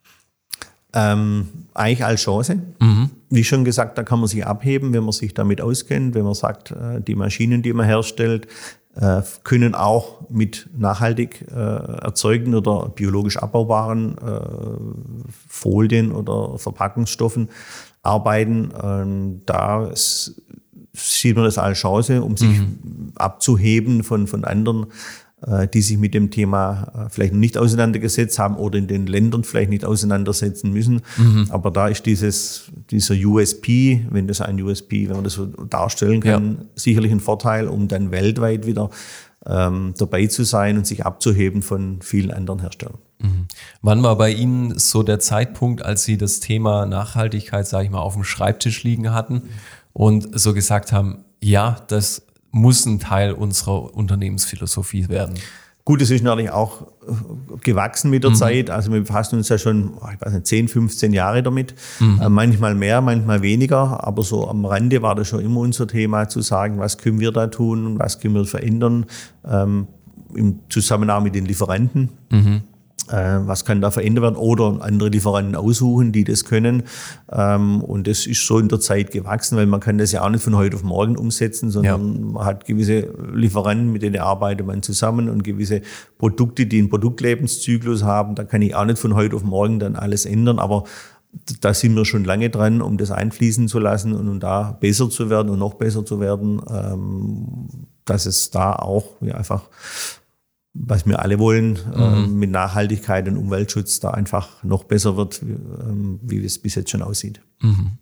Ähm, 0.94 1.48
eigentlich 1.74 2.04
als 2.04 2.20
Chance. 2.20 2.60
Mhm. 2.78 3.10
Wie 3.30 3.42
schon 3.42 3.64
gesagt, 3.64 3.98
da 3.98 4.04
kann 4.04 4.20
man 4.20 4.28
sich 4.28 4.46
abheben, 4.46 4.92
wenn 4.92 5.02
man 5.02 5.10
sich 5.10 5.34
damit 5.34 5.60
auskennt, 5.60 6.14
wenn 6.14 6.24
man 6.24 6.34
sagt, 6.34 6.70
äh, 6.70 7.00
die 7.00 7.16
Maschinen, 7.16 7.62
die 7.62 7.72
man 7.72 7.84
herstellt, 7.84 8.46
äh, 8.94 9.22
können 9.44 9.74
auch 9.74 10.28
mit 10.28 10.68
nachhaltig 10.76 11.46
äh, 11.50 11.54
erzeugten 11.54 12.54
oder 12.54 12.88
biologisch 12.88 13.36
abbaubaren 13.36 14.16
Folien 15.46 16.12
oder 16.12 16.58
Verpackungsstoffen 16.58 17.48
arbeiten. 18.02 18.70
Ähm, 18.82 19.42
da 19.46 19.90
sieht 19.94 21.36
man 21.36 21.44
das 21.44 21.58
als 21.58 21.78
Chance, 21.78 22.22
um 22.22 22.36
sich 22.36 22.58
mhm. 22.58 23.12
abzuheben 23.16 24.02
von, 24.02 24.26
von 24.26 24.44
anderen, 24.44 24.86
äh, 25.46 25.68
die 25.68 25.82
sich 25.82 25.98
mit 25.98 26.14
dem 26.14 26.30
Thema 26.30 26.92
äh, 27.06 27.10
vielleicht 27.10 27.32
noch 27.32 27.40
nicht 27.40 27.58
auseinandergesetzt 27.58 28.38
haben 28.38 28.56
oder 28.56 28.78
in 28.78 28.88
den 28.88 29.06
Ländern 29.06 29.44
vielleicht 29.44 29.70
nicht 29.70 29.84
auseinandersetzen 29.84 30.72
müssen. 30.72 31.02
Mhm. 31.16 31.46
Aber 31.50 31.70
da 31.70 31.88
ist 31.88 32.06
dieses, 32.06 32.70
dieser 32.90 33.14
USP, 33.14 34.06
wenn 34.10 34.26
das 34.26 34.40
ein 34.40 34.60
USP, 34.60 35.08
wenn 35.08 35.16
man 35.16 35.24
das 35.24 35.34
so 35.34 35.46
darstellen 35.46 36.20
kann, 36.20 36.56
ja. 36.58 36.64
sicherlich 36.74 37.12
ein 37.12 37.20
Vorteil, 37.20 37.68
um 37.68 37.88
dann 37.88 38.10
weltweit 38.10 38.66
wieder 38.66 38.90
ähm, 39.46 39.94
dabei 39.96 40.26
zu 40.26 40.44
sein 40.44 40.76
und 40.76 40.86
sich 40.86 41.06
abzuheben 41.06 41.62
von 41.62 42.00
vielen 42.02 42.30
anderen 42.30 42.60
Herstellern. 42.60 42.98
Mhm. 43.18 43.46
Wann 43.82 44.02
war 44.02 44.16
bei 44.16 44.30
Ihnen 44.30 44.78
so 44.78 45.02
der 45.02 45.18
Zeitpunkt, 45.18 45.84
als 45.84 46.04
Sie 46.04 46.16
das 46.16 46.40
Thema 46.40 46.86
Nachhaltigkeit, 46.86 47.66
sage 47.66 47.84
ich 47.84 47.90
mal, 47.90 48.00
auf 48.00 48.14
dem 48.14 48.24
Schreibtisch 48.24 48.84
liegen 48.84 49.12
hatten 49.12 49.42
und 49.92 50.38
so 50.38 50.54
gesagt 50.54 50.92
haben, 50.92 51.24
ja, 51.40 51.76
das 51.88 52.22
muss 52.50 52.86
ein 52.86 52.98
Teil 52.98 53.32
unserer 53.32 53.94
Unternehmensphilosophie 53.94 55.08
werden? 55.08 55.34
Gut, 55.88 56.02
es 56.02 56.10
ist 56.10 56.22
natürlich 56.22 56.50
auch 56.50 56.82
äh, 56.82 57.12
gewachsen 57.62 58.10
mit 58.10 58.22
der 58.22 58.32
mhm. 58.32 58.34
Zeit. 58.34 58.68
Also 58.68 58.92
wir 58.92 59.00
befassen 59.00 59.36
uns 59.36 59.48
ja 59.48 59.56
schon, 59.56 59.94
ich 60.12 60.20
weiß 60.20 60.34
nicht, 60.34 60.46
10, 60.46 60.68
15 60.68 61.14
Jahre 61.14 61.42
damit. 61.42 61.74
Mhm. 61.98 62.20
Äh, 62.20 62.28
manchmal 62.28 62.74
mehr, 62.74 63.00
manchmal 63.00 63.40
weniger. 63.40 64.06
Aber 64.06 64.22
so 64.22 64.46
am 64.48 64.66
Rande 64.66 65.00
war 65.00 65.14
das 65.14 65.28
schon 65.28 65.40
immer 65.40 65.60
unser 65.60 65.86
Thema, 65.86 66.28
zu 66.28 66.42
sagen, 66.42 66.78
was 66.78 66.98
können 66.98 67.20
wir 67.20 67.32
da 67.32 67.46
tun 67.46 67.98
was 67.98 68.20
können 68.20 68.34
wir 68.34 68.44
verändern 68.44 69.06
ähm, 69.46 69.86
im 70.34 70.60
Zusammenhang 70.68 71.22
mit 71.22 71.34
den 71.34 71.46
Lieferanten. 71.46 72.10
Mhm. 72.30 72.62
Äh, 73.10 73.46
was 73.46 73.64
kann 73.64 73.80
da 73.80 73.90
verändert 73.90 74.22
werden 74.22 74.36
oder 74.36 74.78
andere 74.80 75.08
Lieferanten 75.08 75.54
aussuchen, 75.54 76.12
die 76.12 76.24
das 76.24 76.44
können. 76.44 76.84
Ähm, 77.30 77.82
und 77.82 78.06
das 78.06 78.26
ist 78.26 78.46
so 78.46 78.58
in 78.58 78.68
der 78.68 78.80
Zeit 78.80 79.10
gewachsen, 79.10 79.56
weil 79.56 79.66
man 79.66 79.80
kann 79.80 79.98
das 79.98 80.12
ja 80.12 80.22
auch 80.22 80.30
nicht 80.30 80.42
von 80.42 80.56
heute 80.56 80.76
auf 80.76 80.82
morgen 80.82 81.16
umsetzen, 81.16 81.70
sondern 81.70 82.14
ja. 82.14 82.22
man 82.32 82.44
hat 82.44 82.66
gewisse 82.66 83.12
Lieferanten, 83.32 83.92
mit 83.92 84.02
denen 84.02 84.20
arbeitet 84.20 84.66
man 84.66 84.82
zusammen 84.82 85.28
und 85.28 85.44
gewisse 85.44 85.82
Produkte, 86.18 86.66
die 86.66 86.78
einen 86.78 86.90
Produktlebenszyklus 86.90 88.02
haben. 88.02 88.34
Da 88.34 88.44
kann 88.44 88.62
ich 88.62 88.74
auch 88.74 88.84
nicht 88.84 88.98
von 88.98 89.14
heute 89.14 89.36
auf 89.36 89.42
morgen 89.42 89.78
dann 89.78 89.96
alles 89.96 90.26
ändern, 90.26 90.58
aber 90.58 90.84
da 91.60 91.74
sind 91.74 91.94
wir 91.94 92.04
schon 92.04 92.24
lange 92.24 92.50
dran, 92.50 92.80
um 92.80 92.96
das 92.96 93.10
einfließen 93.10 93.68
zu 93.68 93.78
lassen 93.78 94.14
und 94.14 94.28
um 94.28 94.40
da 94.40 94.72
besser 94.72 95.10
zu 95.10 95.30
werden 95.30 95.50
und 95.50 95.58
noch 95.58 95.74
besser 95.74 96.04
zu 96.04 96.20
werden, 96.20 96.60
ähm, 96.70 97.68
dass 98.04 98.26
es 98.26 98.50
da 98.50 98.72
auch 98.72 99.16
ja, 99.20 99.34
einfach 99.34 99.64
was 100.86 101.06
wir 101.06 101.20
alle 101.20 101.38
wollen, 101.38 101.78
ähm, 101.94 102.32
mhm. 102.32 102.38
mit 102.38 102.50
Nachhaltigkeit 102.50 103.28
und 103.28 103.36
Umweltschutz 103.36 104.00
da 104.00 104.10
einfach 104.10 104.62
noch 104.62 104.84
besser 104.84 105.16
wird, 105.16 105.46
wie, 105.46 105.52
ähm, 105.52 106.20
wie 106.22 106.44
es 106.44 106.58
bis 106.58 106.74
jetzt 106.74 106.90
schon 106.90 107.02
aussieht. 107.02 107.40
Mhm. 107.60 107.98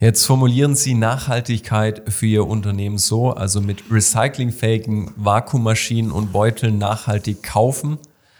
Jetzt 0.00 0.24
formulieren 0.26 0.76
Sie 0.76 0.94
Nachhaltigkeit 0.94 2.12
für 2.12 2.26
Ihr 2.26 2.46
Unternehmen 2.46 2.98
so, 2.98 3.32
also 3.32 3.60
mit 3.60 3.82
recyclingfähigen 3.90 5.10
Vakuummaschinen 5.16 6.12
und 6.12 6.32
Beuteln 6.32 6.78
nachhaltig 6.78 7.42
kaufen, 7.42 7.98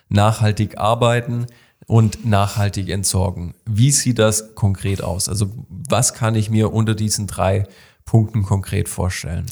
nachhaltig 0.09 0.79
arbeiten 0.79 1.47
und 1.87 2.25
nachhaltig 2.25 2.91
entsorgen. 2.91 3.55
Wie 3.65 3.91
sieht 3.91 4.21
das 4.21 4.55
konkret 4.55 5.03
aus? 5.03 5.29
Also 5.29 5.51
was 5.69 6.15
kann 6.15 6.37
ich 6.37 6.49
mir 6.49 6.73
unter 6.73 6.95
diesen 6.95 7.27
drei 7.27 7.67
Punkten 8.05 8.45
konkret 8.45 8.89
vorstellen? 8.89 9.47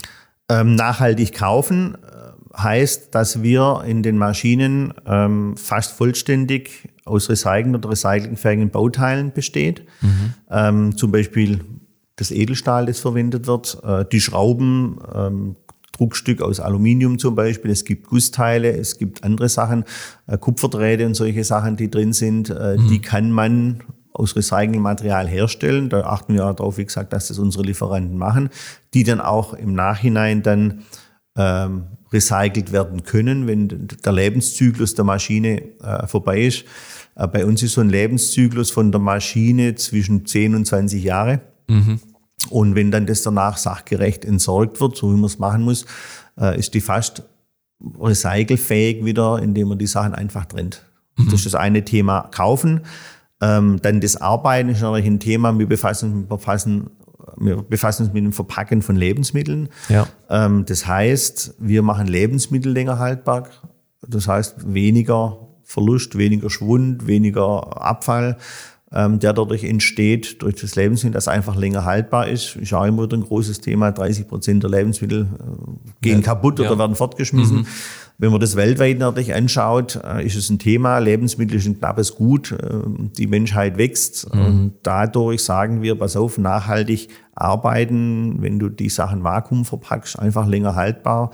Ähm, 0.49 0.77
nachhaltig 0.77 1.35
kaufen 1.35 1.97
äh, 1.97 2.26
heißt, 2.57 3.15
dass 3.15 3.43
wir 3.43 3.83
in 3.87 4.03
den 4.03 4.19
Maschinen 4.19 4.95
ähm, 5.07 5.57
fast 5.57 5.93
vollständig 5.93 6.89
aus 7.05 7.29
recyceln 7.29 7.75
oder 7.75 7.91
recyclingfähigen 7.91 8.71
Bauteilen 8.71 9.33
besteht. 9.33 9.87
Mhm. 10.01 10.35
Ähm, 10.51 10.97
zum 10.97 11.13
Beispiel 11.13 11.61
das 12.17 12.31
Edelstahl, 12.31 12.87
das 12.87 13.01
verwendet 13.01 13.47
wird, 13.47 13.79
äh, 13.85 14.05
die 14.11 14.21
Schrauben, 14.21 14.99
ähm, 15.15 15.57
Druckstück 15.93 16.43
aus 16.43 16.61
Aluminium 16.61 17.19
zum 17.19 17.35
Beispiel, 17.35 17.71
es 17.71 17.85
gibt 17.85 18.07
Gussteile, 18.09 18.71
es 18.77 18.99
gibt 18.99 19.25
andere 19.25 19.49
Sachen, 19.49 19.85
äh, 20.27 20.37
Kupferdrähte 20.37 21.07
und 21.07 21.15
solche 21.15 21.45
Sachen, 21.45 21.77
die 21.77 21.91
drin 21.91 22.13
sind, 22.13 22.51
äh, 22.51 22.77
mhm. 22.77 22.89
die 22.89 23.01
kann 23.01 23.31
man 23.31 23.83
aus 24.13 24.35
Recyclingmaterial 24.35 25.27
herstellen. 25.29 25.89
Da 25.89 26.01
achten 26.05 26.35
wir 26.35 26.47
auch 26.47 26.55
darauf, 26.55 26.79
wie 26.79 26.85
gesagt, 26.85 27.13
dass 27.13 27.29
das 27.29 27.39
unsere 27.39 27.65
Lieferanten 27.65 28.17
machen, 28.17 28.49
die 28.95 29.05
dann 29.05 29.21
auch 29.21 29.53
im 29.55 29.75
Nachhinein 29.75 30.43
dann 30.43 30.83
ähm, 31.37 31.85
recycelt 32.13 32.73
werden 32.73 33.03
können, 33.05 33.47
wenn 33.47 33.89
der 34.05 34.13
Lebenszyklus 34.13 34.95
der 34.95 35.05
Maschine 35.05 35.63
äh, 35.81 36.07
vorbei 36.07 36.43
ist. 36.43 36.65
Äh, 37.17 37.27
bei 37.29 37.45
uns 37.45 37.63
ist 37.63 37.73
so 37.73 37.81
ein 37.81 37.91
Lebenszyklus 37.91 38.71
von 38.71 38.93
der 38.93 39.01
Maschine 39.01 39.75
zwischen 39.75 40.27
10 40.27 40.55
und 40.55 40.67
20 40.67 41.03
Jahre. 41.03 41.41
Mhm. 41.69 42.01
Und 42.51 42.75
wenn 42.75 42.91
dann 42.91 43.07
das 43.07 43.23
danach 43.23 43.57
sachgerecht 43.57 44.25
entsorgt 44.25 44.81
wird, 44.81 44.97
so 44.97 45.11
wie 45.11 45.17
man 45.17 45.25
es 45.25 45.39
machen 45.39 45.63
muss, 45.63 45.87
äh, 46.39 46.59
ist 46.59 46.75
die 46.75 46.81
fast 46.81 47.25
recycelfähig 47.99 49.05
wieder, 49.05 49.43
indem 49.43 49.69
man 49.69 49.79
die 49.79 49.87
Sachen 49.87 50.15
einfach 50.15 50.47
trennt. 50.47 50.85
Mhm. 51.17 51.27
Das 51.27 51.35
ist 51.35 51.47
das 51.47 51.55
eine 51.55 51.85
Thema 51.85 52.23
kaufen. 52.33 52.83
Ähm, 53.41 53.81
dann 53.83 54.01
das 54.01 54.17
Arbeiten 54.17 54.71
ist 54.71 54.81
natürlich 54.81 55.07
ein 55.07 55.21
Thema. 55.21 55.59
Wir 55.59 55.67
befassen, 55.67 56.27
befassen, 56.27 56.91
wir 57.37 57.57
befassen 57.63 58.05
uns 58.05 58.13
mit 58.13 58.25
dem 58.25 58.33
Verpacken 58.33 58.83
von 58.83 58.97
Lebensmitteln. 58.97 59.69
Ja. 59.89 60.07
Ähm, 60.29 60.65
das 60.67 60.87
heißt, 60.87 61.55
wir 61.59 61.83
machen 61.83 62.07
Lebensmittel 62.07 62.73
länger 62.73 62.99
haltbar. 62.99 63.49
Das 64.07 64.29
heißt, 64.29 64.73
weniger 64.73 65.49
Verlust, 65.65 66.17
weniger 66.17 66.49
Schwund, 66.49 67.07
weniger 67.07 67.83
Abfall 67.83 68.37
ähm, 68.93 69.19
der 69.19 69.33
dadurch 69.33 69.65
entsteht, 69.65 70.43
durch 70.43 70.57
das 70.57 70.77
Lebensmittel, 70.77 71.15
das 71.15 71.29
einfach 71.29 71.57
länger 71.57 71.85
haltbar 71.85 72.29
ist. 72.29 72.57
Ist 72.57 72.73
auch 72.73 72.85
immer 72.85 73.05
wieder 73.05 73.17
ein 73.17 73.25
großes 73.25 73.61
Thema. 73.61 73.91
30 73.91 74.29
Prozent 74.29 74.63
der 74.63 74.71
Lebensmittel 74.71 75.23
äh, 75.23 75.91
gehen 76.01 76.21
ja, 76.21 76.25
kaputt 76.25 76.61
oder 76.61 76.71
ja. 76.71 76.79
werden 76.79 76.95
fortgeschmissen. 76.95 77.59
Mhm. 77.59 77.67
Wenn 78.19 78.31
man 78.31 78.41
das 78.41 78.57
weltweit 78.57 78.99
natürlich 78.99 79.35
anschaut, 79.35 80.01
äh, 80.03 80.25
ist 80.25 80.37
es 80.37 80.49
ein 80.51 80.61
Thema. 80.61 80.99
Lebensmittel 80.99 81.57
ist 81.57 81.67
ein 81.67 81.79
knappes 81.79 82.15
Gut. 82.15 82.53
Äh, 82.53 82.57
die 83.19 83.27
Menschheit 83.27 83.77
wächst. 83.77 84.33
Mhm. 84.33 84.45
Und 84.45 84.73
dadurch 84.85 85.43
sagen 85.43 85.83
wir, 85.83 85.97
pass 85.97 86.17
auf, 86.17 86.39
nachhaltig 86.39 87.09
arbeiten, 87.35 88.41
wenn 88.41 88.59
du 88.61 88.69
die 88.69 88.89
Sachen 88.89 89.25
Vakuum 89.25 89.65
verpackst, 89.65 90.19
einfach 90.19 90.47
länger 90.47 90.77
haltbar. 90.77 91.33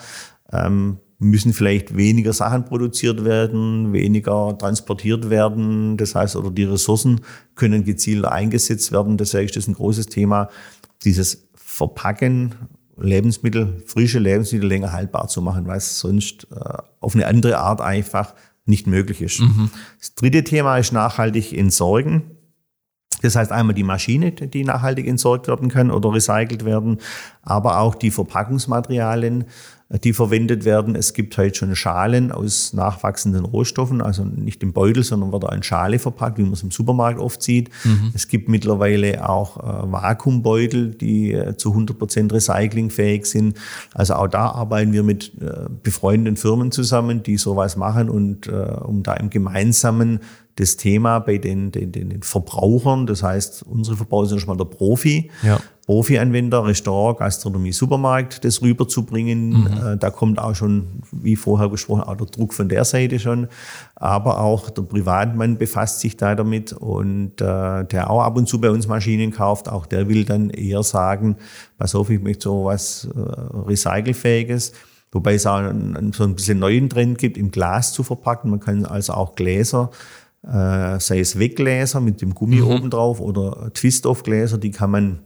Ähm, 0.50 0.98
müssen 1.22 1.52
vielleicht 1.52 1.96
weniger 1.96 2.32
Sachen 2.32 2.64
produziert 2.64 3.24
werden, 3.24 3.92
weniger 3.92 4.56
transportiert 4.58 5.30
werden. 5.30 5.96
Das 5.96 6.14
heißt, 6.14 6.36
oder 6.36 6.50
die 6.50 6.64
Ressourcen 6.64 7.20
können 7.54 7.84
gezielter 7.84 8.32
eingesetzt 8.32 8.90
werden. 8.92 9.16
Deswegen 9.16 9.46
ist 9.46 9.56
das 9.56 9.68
ein 9.68 9.74
großes 9.74 10.06
Thema, 10.06 10.48
dieses 11.04 11.48
Verpacken 11.54 12.54
Lebensmittel, 12.98 13.82
frische 13.86 14.18
Lebensmittel 14.18 14.68
länger 14.68 14.92
haltbar 14.92 15.28
zu 15.28 15.40
machen, 15.42 15.66
was 15.66 15.98
sonst 15.98 16.46
äh, 16.50 16.78
auf 17.00 17.14
eine 17.14 17.26
andere 17.26 17.58
Art 17.58 17.80
einfach 17.80 18.34
nicht 18.64 18.86
möglich 18.86 19.22
ist. 19.22 19.40
Mhm. 19.40 19.70
Das 19.98 20.14
dritte 20.14 20.44
Thema 20.44 20.78
ist 20.78 20.92
nachhaltig 20.92 21.52
entsorgen. 21.52 22.22
Das 23.22 23.36
heißt 23.36 23.52
einmal 23.52 23.74
die 23.74 23.84
Maschine, 23.84 24.32
die 24.32 24.64
nachhaltig 24.64 25.06
entsorgt 25.06 25.48
werden 25.48 25.68
kann 25.68 25.90
oder 25.90 26.12
recycelt 26.12 26.64
werden, 26.64 26.98
aber 27.42 27.78
auch 27.78 27.94
die 27.94 28.10
Verpackungsmaterialien 28.10 29.44
die 29.98 30.12
verwendet 30.14 30.64
werden. 30.64 30.94
Es 30.96 31.12
gibt 31.12 31.36
heute 31.36 31.54
schon 31.54 31.76
Schalen 31.76 32.32
aus 32.32 32.72
nachwachsenden 32.72 33.44
Rohstoffen, 33.44 34.00
also 34.00 34.24
nicht 34.24 34.62
im 34.62 34.72
Beutel, 34.72 35.02
sondern 35.02 35.32
wird 35.32 35.52
in 35.52 35.62
Schale 35.62 35.98
verpackt, 35.98 36.38
wie 36.38 36.42
man 36.42 36.54
es 36.54 36.62
im 36.62 36.70
Supermarkt 36.70 37.20
oft 37.20 37.42
sieht. 37.42 37.68
Mhm. 37.84 38.10
Es 38.14 38.28
gibt 38.28 38.48
mittlerweile 38.48 39.28
auch 39.28 39.58
äh, 39.58 39.92
Vakuumbeutel, 39.92 40.94
die 40.94 41.32
äh, 41.32 41.56
zu 41.56 41.70
100 41.70 41.98
Prozent 41.98 42.32
recyclingfähig 42.32 43.26
sind. 43.26 43.58
Also 43.92 44.14
auch 44.14 44.28
da 44.28 44.46
arbeiten 44.46 44.94
wir 44.94 45.02
mit 45.02 45.32
äh, 45.40 45.68
befreundeten 45.82 46.36
Firmen 46.36 46.72
zusammen, 46.72 47.22
die 47.22 47.36
sowas 47.36 47.76
machen 47.76 48.08
und 48.08 48.46
äh, 48.46 48.50
um 48.50 49.02
da 49.02 49.14
im 49.14 49.28
gemeinsamen 49.28 50.20
das 50.56 50.76
Thema 50.76 51.18
bei 51.20 51.38
den, 51.38 51.72
den, 51.72 51.92
den 51.92 52.22
Verbrauchern, 52.22 53.06
das 53.06 53.22
heißt, 53.22 53.62
unsere 53.62 53.96
Verbraucher 53.96 54.28
sind 54.28 54.40
schon 54.40 54.48
mal 54.48 54.56
der 54.56 54.70
Profi, 54.70 55.30
ja. 55.42 55.58
Profi-Anwender, 55.86 56.64
Restaurant, 56.64 57.18
Gastronomie, 57.18 57.72
Supermarkt, 57.72 58.44
das 58.44 58.62
rüberzubringen. 58.62 59.48
Mhm. 59.48 59.66
Äh, 59.66 59.96
da 59.96 60.10
kommt 60.10 60.38
auch 60.38 60.54
schon, 60.54 61.02
wie 61.10 61.34
vorher 61.34 61.68
gesprochen, 61.68 62.02
auch 62.02 62.16
der 62.16 62.26
Druck 62.26 62.54
von 62.54 62.68
der 62.68 62.84
Seite 62.84 63.18
schon. 63.18 63.48
Aber 63.96 64.40
auch 64.40 64.70
der 64.70 64.82
Privatmann 64.82 65.58
befasst 65.58 66.00
sich 66.00 66.16
da 66.16 66.34
damit 66.34 66.72
und 66.72 67.40
äh, 67.40 67.84
der 67.84 68.10
auch 68.10 68.22
ab 68.22 68.36
und 68.36 68.48
zu 68.48 68.60
bei 68.60 68.70
uns 68.70 68.86
Maschinen 68.86 69.32
kauft, 69.32 69.68
auch 69.68 69.86
der 69.86 70.08
will 70.08 70.24
dann 70.24 70.50
eher 70.50 70.84
sagen, 70.84 71.36
pass 71.78 71.94
auf, 71.94 72.10
ich 72.10 72.22
möchte 72.22 72.44
so 72.44 72.66
was 72.66 73.08
äh, 73.14 73.18
Recycelfähiges. 73.18 74.72
Wobei 75.10 75.34
es 75.34 75.46
auch 75.46 75.56
einen, 75.56 76.12
so 76.14 76.24
ein 76.24 76.34
bisschen 76.34 76.58
neuen 76.58 76.88
Trend 76.88 77.18
gibt, 77.18 77.36
im 77.36 77.50
Glas 77.50 77.92
zu 77.92 78.02
verpacken. 78.02 78.50
Man 78.50 78.60
kann 78.60 78.86
also 78.86 79.12
auch 79.12 79.34
Gläser 79.34 79.90
äh, 80.42 80.98
sei 80.98 81.20
es 81.20 81.38
Weggläser 81.38 82.00
mit 82.00 82.20
dem 82.20 82.34
Gummi 82.34 82.56
mhm. 82.56 82.66
oben 82.66 82.90
drauf 82.90 83.20
oder 83.20 83.72
Twist-Off-Gläser, 83.72 84.58
die 84.58 84.70
kann 84.70 84.90
man 84.90 85.20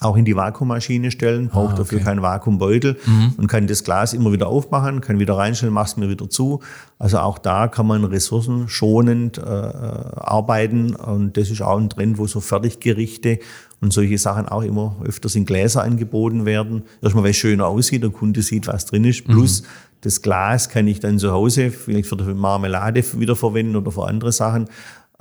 auch 0.00 0.16
in 0.16 0.24
die 0.24 0.36
Vakuummaschine 0.36 1.10
stellen, 1.10 1.48
braucht 1.48 1.70
ah, 1.70 1.72
okay. 1.72 1.78
dafür 1.78 2.00
keinen 2.00 2.22
Vakuumbeutel 2.22 2.98
mhm. 3.06 3.34
und 3.36 3.46
kann 3.46 3.66
das 3.66 3.84
Glas 3.84 4.12
immer 4.12 4.32
wieder 4.32 4.48
aufmachen, 4.48 5.00
kann 5.00 5.18
wieder 5.18 5.36
reinstellen, 5.36 5.72
mach's 5.72 5.96
mir 5.96 6.08
wieder 6.08 6.28
zu. 6.28 6.60
Also 6.98 7.18
auch 7.18 7.38
da 7.38 7.68
kann 7.68 7.86
man 7.86 8.04
ressourcenschonend 8.04 9.38
äh, 9.38 9.40
arbeiten 9.40 10.94
und 10.94 11.36
das 11.36 11.50
ist 11.50 11.62
auch 11.62 11.78
ein 11.78 11.90
Trend, 11.90 12.18
wo 12.18 12.26
so 12.26 12.40
Fertiggerichte 12.40 13.38
und 13.80 13.92
solche 13.92 14.18
Sachen 14.18 14.48
auch 14.48 14.62
immer 14.62 14.96
öfters 15.04 15.36
in 15.36 15.44
Gläser 15.44 15.82
angeboten 15.82 16.44
werden. 16.44 16.82
Erstmal, 17.00 17.24
weil 17.24 17.30
es 17.30 17.36
schöner 17.36 17.66
aussieht, 17.66 18.02
der 18.02 18.10
Kunde 18.10 18.42
sieht, 18.42 18.66
was 18.66 18.86
drin 18.86 19.04
ist, 19.04 19.24
plus 19.24 19.62
mhm. 19.62 19.66
Das 20.04 20.20
Glas 20.20 20.68
kann 20.68 20.86
ich 20.86 21.00
dann 21.00 21.18
zu 21.18 21.32
Hause 21.32 21.70
vielleicht 21.70 22.08
für 22.08 22.16
die 22.16 22.34
Marmelade 22.34 23.02
wiederverwenden 23.18 23.74
oder 23.74 23.90
für 23.90 24.06
andere 24.06 24.32
Sachen 24.32 24.68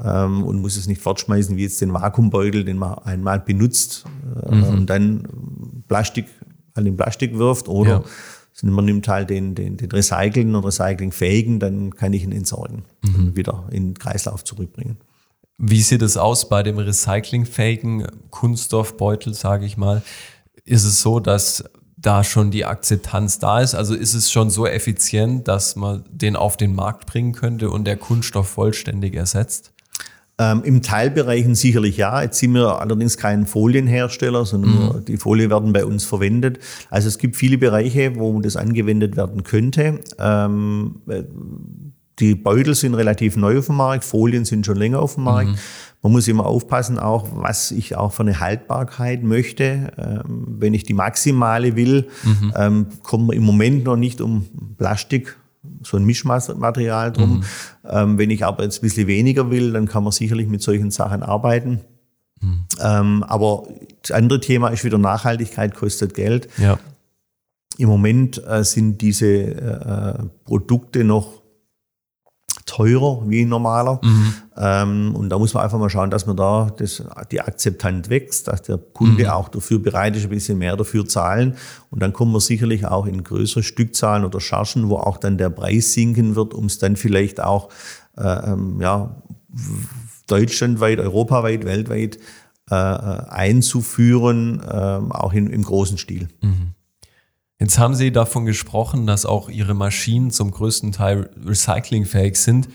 ähm, 0.04 0.44
und 0.44 0.60
muss 0.62 0.76
es 0.76 0.88
nicht 0.88 1.02
fortschmeißen 1.02 1.56
wie 1.56 1.64
jetzt 1.64 1.80
den 1.80 1.94
Vakuumbeutel, 1.94 2.66
den 2.66 2.78
man 2.78 2.96
einmal 3.00 3.40
benutzt 3.40 4.06
äh, 4.46 4.54
mhm. 4.54 4.64
und 4.64 4.90
dann 4.90 5.84
Plastik 5.88 6.26
an 6.74 6.84
den 6.84 6.98
Plastik 6.98 7.38
wirft 7.38 7.70
oder 7.70 8.04
ja. 8.62 8.70
man 8.70 8.84
nimmt 8.84 9.08
halt 9.08 9.30
den, 9.30 9.56
den, 9.56 9.78
den 9.78 9.90
recyceln 9.90 10.54
und 10.54 10.66
recyclingfähigen, 10.66 11.60
dann 11.60 11.96
kann 11.96 12.12
ich 12.12 12.24
ihn 12.24 12.34
entsorgen 12.34 12.84
mhm. 13.04 13.16
und 13.16 13.36
wieder 13.38 13.70
in 13.72 13.90
den 13.90 13.94
Kreislauf 13.94 14.44
zurückbringen. 14.44 14.98
Wie 15.58 15.82
sieht 15.82 16.02
es 16.02 16.18
aus 16.18 16.50
bei 16.50 16.62
dem 16.62 16.78
recyclingfähigen 16.78 18.08
Kunststoffbeutel, 18.32 19.34
sage 19.34 19.66
ich 19.66 19.78
mal? 19.78 20.02
Ist 20.66 20.84
es 20.84 21.02
so, 21.02 21.22
dass 21.22 21.64
da 22.04 22.24
schon 22.24 22.52
die 22.52 22.66
Akzeptanz 22.66 23.40
da 23.40 23.62
ist? 23.62 23.74
Also 23.74 23.96
ist 23.96 24.14
es 24.14 24.32
schon 24.32 24.52
so 24.52 24.68
effizient, 24.68 25.48
dass 25.48 25.76
man 25.76 26.04
den 26.12 26.36
auf 26.36 26.58
den 26.58 26.76
Markt 26.76 27.08
bringen 27.08 27.34
könnte 27.34 27.72
und 27.72 27.86
der 27.86 27.98
Kunststoff 27.98 28.48
vollständig 28.48 29.16
ersetzt? 29.16 29.74
Ähm, 30.40 30.64
Im 30.64 30.82
Teilbereichen 30.82 31.56
sicherlich 31.56 31.98
ja. 31.98 32.22
Jetzt 32.22 32.40
sind 32.40 32.54
wir 32.54 32.82
allerdings 32.82 33.18
kein 33.18 33.46
Folienhersteller, 33.46 34.46
sondern 34.46 34.98
mhm. 34.98 35.06
die 35.06 35.18
Folie 35.18 35.50
werden 35.50 35.74
bei 35.74 35.86
uns 35.86 36.06
verwendet. 36.06 36.60
Also 36.90 37.08
es 37.08 37.20
gibt 37.20 37.36
viele 37.36 37.58
Bereiche, 37.58 38.16
wo 38.16 38.42
das 38.42 38.56
angewendet 38.56 39.16
werden 39.16 39.44
könnte. 39.44 40.00
Ähm, 40.18 40.96
die 42.24 42.36
Beutel 42.36 42.74
sind 42.76 42.94
relativ 42.94 43.36
neu 43.36 43.60
auf 43.60 43.68
dem 43.68 43.76
Markt, 43.76 44.04
Folien 44.06 44.46
sind 44.46 44.66
schon 44.66 44.78
länger 44.78 45.00
auf 45.00 45.16
dem 45.16 45.26
Markt. 45.26 45.52
Mhm. 45.52 45.58
Man 46.02 46.12
muss 46.12 46.28
immer 46.28 46.46
aufpassen, 46.46 47.00
auch 47.00 47.30
was 47.34 47.72
ich 47.72 47.96
auch 47.96 48.12
für 48.12 48.24
eine 48.24 48.40
Haltbarkeit 48.40 49.24
möchte. 49.24 49.92
Ähm, 49.98 50.46
wenn 50.60 50.74
ich 50.74 50.84
die 50.84 50.94
maximale 50.94 51.76
will, 51.76 52.08
mhm. 52.24 52.54
ähm, 52.56 52.88
kommen 53.04 53.28
wir 53.28 53.36
im 53.36 53.44
Moment 53.44 53.86
noch 53.86 53.96
nicht 53.96 54.20
um 54.20 54.46
Plastik 54.78 55.38
so 55.82 55.96
ein 55.98 56.04
Mischmaterial 56.04 57.14
drum. 57.14 57.38
Mhm. 57.38 57.44
Ähm, 57.90 58.18
wenn 58.18 58.30
ich 58.30 58.44
aber 58.44 58.64
jetzt 58.64 58.80
ein 58.80 58.82
bisschen 58.82 59.08
weniger 59.08 59.50
will, 59.50 59.72
dann 59.72 59.88
kann 59.88 60.04
man 60.04 60.12
sicherlich 60.12 60.48
mit 60.48 60.62
solchen 60.62 60.92
Sachen 60.92 61.24
arbeiten. 61.24 61.82
Mhm. 62.42 62.66
Ähm, 62.82 63.24
aber 63.24 63.68
das 64.02 64.12
andere 64.12 64.42
Thema 64.42 64.70
ist 64.70 64.84
wieder 64.84 64.98
Nachhaltigkeit 64.98 65.74
kostet 65.74 66.14
Geld. 66.14 66.50
Ja. 66.58 66.80
Im 67.78 67.88
Moment 67.88 68.46
äh, 68.46 68.64
sind 68.64 69.02
diese 69.02 69.28
äh, 69.28 70.24
Produkte 70.44 71.04
noch 71.06 71.43
teurer 72.66 73.22
wie 73.28 73.42
ein 73.42 73.50
normaler. 73.50 74.00
Mhm. 74.04 74.34
Ähm, 74.58 75.16
und 75.16 75.30
da 75.30 75.38
muss 75.38 75.54
man 75.54 75.64
einfach 75.64 75.80
mal 75.80 75.90
schauen, 75.90 76.10
dass 76.10 76.26
man 76.26 76.38
da 76.38 76.72
das, 76.78 77.04
die 77.32 77.42
Akzeptanz 77.42 78.10
wächst, 78.10 78.48
dass 78.48 78.62
der 78.62 78.78
Kunde 78.78 79.24
mhm. 79.24 79.30
auch 79.30 79.50
dafür 79.50 79.80
bereit 79.80 80.16
ist, 80.16 80.24
ein 80.24 80.30
bisschen 80.30 80.58
mehr 80.58 80.76
dafür 80.76 81.08
zahlen. 81.08 81.56
Und 81.90 82.02
dann 82.02 82.14
kommen 82.14 82.32
wir 82.32 82.40
sicherlich 82.40 82.86
auch 82.86 83.06
in 83.06 83.24
größere 83.24 83.64
Stückzahlen 83.64 84.26
oder 84.26 84.40
Chargen, 84.40 84.90
wo 84.90 84.98
auch 84.98 85.18
dann 85.18 85.38
der 85.38 85.50
Preis 85.50 85.94
sinken 85.94 86.36
wird, 86.36 86.54
um 86.54 86.66
es 86.66 86.78
dann 86.78 86.96
vielleicht 86.96 87.42
auch 87.42 87.70
äh, 88.18 88.52
ähm, 88.52 88.80
ja, 88.80 89.16
deutschlandweit, 90.28 91.00
europaweit, 91.00 91.66
weltweit 91.66 92.18
äh, 92.72 92.76
äh 92.76 93.24
einzuführen, 93.30 94.62
äh, 94.62 94.72
auch 95.10 95.34
in, 95.34 95.48
im 95.48 95.64
großen 95.64 95.98
Stil. 95.98 96.30
Mhm. 96.42 96.74
Jetzt 97.60 97.78
haben 97.78 97.96
Sie 97.96 98.12
davon 98.12 98.46
gesprochen, 98.46 99.08
dass 99.08 99.26
auch 99.26 99.50
Ihre 99.50 99.74
Maschinen 99.74 100.32
zum 100.32 100.52
größten 100.52 100.92
Teil 100.92 101.30
recyclingfähig 101.46 102.36
sind. 102.36 102.70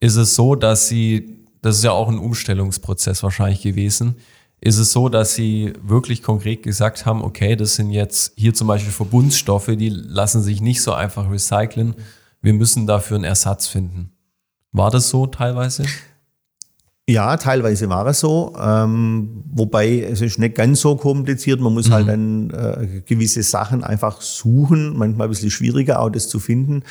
Ist 0.00 0.16
es 0.16 0.34
so, 0.34 0.54
dass 0.54 0.88
Sie, 0.88 1.46
das 1.62 1.78
ist 1.78 1.84
ja 1.84 1.92
auch 1.92 2.08
ein 2.08 2.18
Umstellungsprozess 2.18 3.22
wahrscheinlich 3.22 3.62
gewesen, 3.62 4.16
ist 4.60 4.78
es 4.78 4.92
so, 4.92 5.08
dass 5.08 5.34
Sie 5.34 5.72
wirklich 5.82 6.22
konkret 6.22 6.62
gesagt 6.62 7.06
haben, 7.06 7.22
okay, 7.22 7.56
das 7.56 7.76
sind 7.76 7.90
jetzt 7.90 8.32
hier 8.36 8.54
zum 8.54 8.66
Beispiel 8.66 8.92
Verbundstoffe, 8.92 9.70
die 9.76 9.90
lassen 9.90 10.42
sich 10.42 10.60
nicht 10.60 10.82
so 10.82 10.92
einfach 10.92 11.30
recyceln. 11.30 11.94
Wir 12.42 12.52
müssen 12.52 12.86
dafür 12.86 13.16
einen 13.16 13.24
Ersatz 13.24 13.68
finden. 13.68 14.12
War 14.72 14.90
das 14.90 15.08
so 15.08 15.26
teilweise? 15.26 15.84
Ja, 17.08 17.36
teilweise 17.36 17.88
war 17.88 18.04
es 18.08 18.18
so, 18.18 18.52
ähm, 18.60 19.44
wobei 19.52 20.00
es 20.00 20.20
ist 20.20 20.40
nicht 20.40 20.56
ganz 20.56 20.80
so 20.80 20.96
kompliziert. 20.96 21.60
Man 21.60 21.72
muss 21.72 21.88
halt 21.88 22.06
mhm. 22.06 22.50
halt 22.50 22.52
dann 22.52 22.82
äh, 22.82 23.00
gewisse 23.06 23.44
Sachen 23.44 23.84
einfach 23.84 24.20
suchen, 24.20 24.98
manchmal 24.98 25.28
ein 25.28 25.30
bisschen 25.30 25.52
schwieriger 25.52 26.00
auch 26.00 26.10
das 26.10 26.28
zu 26.28 26.40
finden. 26.40 26.74
Mhm. 26.74 26.82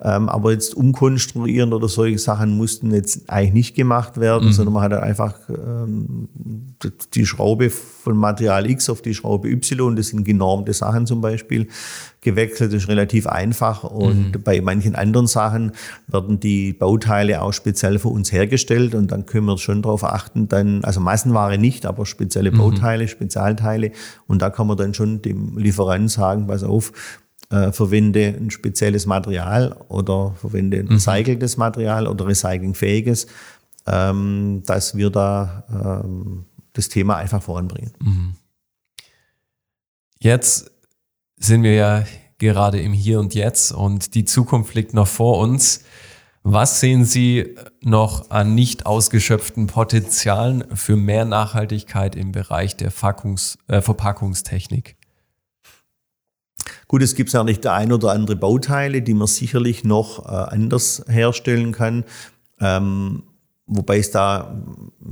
Ähm, 0.00 0.28
aber 0.28 0.52
jetzt 0.52 0.76
umkonstruieren 0.76 1.72
oder 1.72 1.88
solche 1.88 2.18
Sachen 2.18 2.56
mussten 2.56 2.94
jetzt 2.94 3.28
eigentlich 3.28 3.52
nicht 3.52 3.74
gemacht 3.74 4.20
werden, 4.20 4.46
mhm. 4.46 4.52
sondern 4.52 4.74
man 4.74 4.84
hat 4.84 4.92
dann 4.92 5.02
einfach 5.02 5.34
ähm, 5.48 6.28
die 7.12 7.26
Schraube 7.26 7.68
von 7.68 8.16
Material 8.16 8.70
X 8.70 8.88
auf 8.88 9.02
die 9.02 9.14
Schraube 9.14 9.48
Y, 9.48 9.96
das 9.96 10.08
sind 10.08 10.24
genormte 10.24 10.72
Sachen 10.72 11.04
zum 11.04 11.20
Beispiel, 11.20 11.66
gewechselt. 12.20 12.72
Das 12.72 12.82
ist 12.82 12.88
relativ 12.88 13.26
einfach. 13.26 13.84
Und 13.84 14.36
mhm. 14.36 14.42
bei 14.42 14.60
manchen 14.60 14.96
anderen 14.96 15.26
Sachen 15.28 15.72
werden 16.08 16.40
die 16.40 16.72
Bauteile 16.72 17.42
auch 17.42 17.52
speziell 17.52 17.98
für 17.98 18.08
uns 18.08 18.32
hergestellt. 18.32 18.94
Und 18.94 19.12
dann 19.12 19.26
können 19.26 19.46
wir 19.46 19.58
schon 19.64 19.82
darauf 19.82 20.04
achten, 20.04 20.48
dann, 20.48 20.84
also 20.84 21.00
Massenware 21.00 21.58
nicht, 21.58 21.86
aber 21.86 22.06
spezielle 22.06 22.52
mhm. 22.52 22.58
Bauteile, 22.58 23.08
Spezialteile. 23.08 23.90
Und 24.28 24.42
da 24.42 24.50
kann 24.50 24.68
man 24.68 24.76
dann 24.76 24.94
schon 24.94 25.22
dem 25.22 25.58
Lieferanten 25.58 26.08
sagen, 26.08 26.46
pass 26.46 26.62
auf, 26.62 26.92
äh, 27.50 27.72
verwende 27.72 28.26
ein 28.38 28.50
spezielles 28.50 29.06
Material 29.06 29.76
oder 29.88 30.34
verwende 30.36 30.78
ein 30.78 30.86
mhm. 30.86 30.92
recyceltes 30.92 31.56
Material 31.56 32.06
oder 32.06 32.26
recyclingfähiges, 32.26 33.26
ähm, 33.86 34.62
dass 34.66 34.96
wir 34.96 35.10
da 35.10 36.02
ähm, 36.04 36.46
das 36.72 36.88
Thema 36.88 37.16
einfach 37.16 37.42
voranbringen. 37.42 37.92
Mhm. 38.00 38.34
Jetzt 40.18 40.70
sind 41.36 41.62
wir 41.62 41.74
ja 41.74 42.04
gerade 42.38 42.80
im 42.80 42.92
Hier 42.92 43.20
und 43.20 43.34
Jetzt 43.34 43.72
und 43.72 44.14
die 44.14 44.24
Zukunft 44.24 44.74
liegt 44.74 44.94
noch 44.94 45.06
vor 45.06 45.38
uns. 45.38 45.84
Was 46.46 46.78
sehen 46.78 47.06
Sie 47.06 47.56
noch 47.80 48.30
an 48.30 48.54
nicht 48.54 48.84
ausgeschöpften 48.84 49.66
Potenzialen 49.66 50.64
für 50.76 50.94
mehr 50.94 51.24
Nachhaltigkeit 51.24 52.14
im 52.14 52.32
Bereich 52.32 52.76
der 52.76 52.90
Fackungs, 52.90 53.56
äh, 53.66 53.80
Verpackungstechnik? 53.80 54.96
Gut, 56.86 57.02
es 57.02 57.14
gibt 57.14 57.32
ja 57.32 57.42
nicht 57.44 57.64
der 57.64 57.72
ein 57.72 57.92
oder 57.92 58.12
andere 58.12 58.36
Bauteile, 58.36 59.00
die 59.00 59.14
man 59.14 59.26
sicherlich 59.26 59.84
noch 59.84 60.26
äh, 60.26 60.28
anders 60.28 61.02
herstellen 61.08 61.72
kann. 61.72 62.04
Ähm, 62.60 63.22
Wobei 63.66 63.96
es 63.96 64.10
da, 64.10 64.62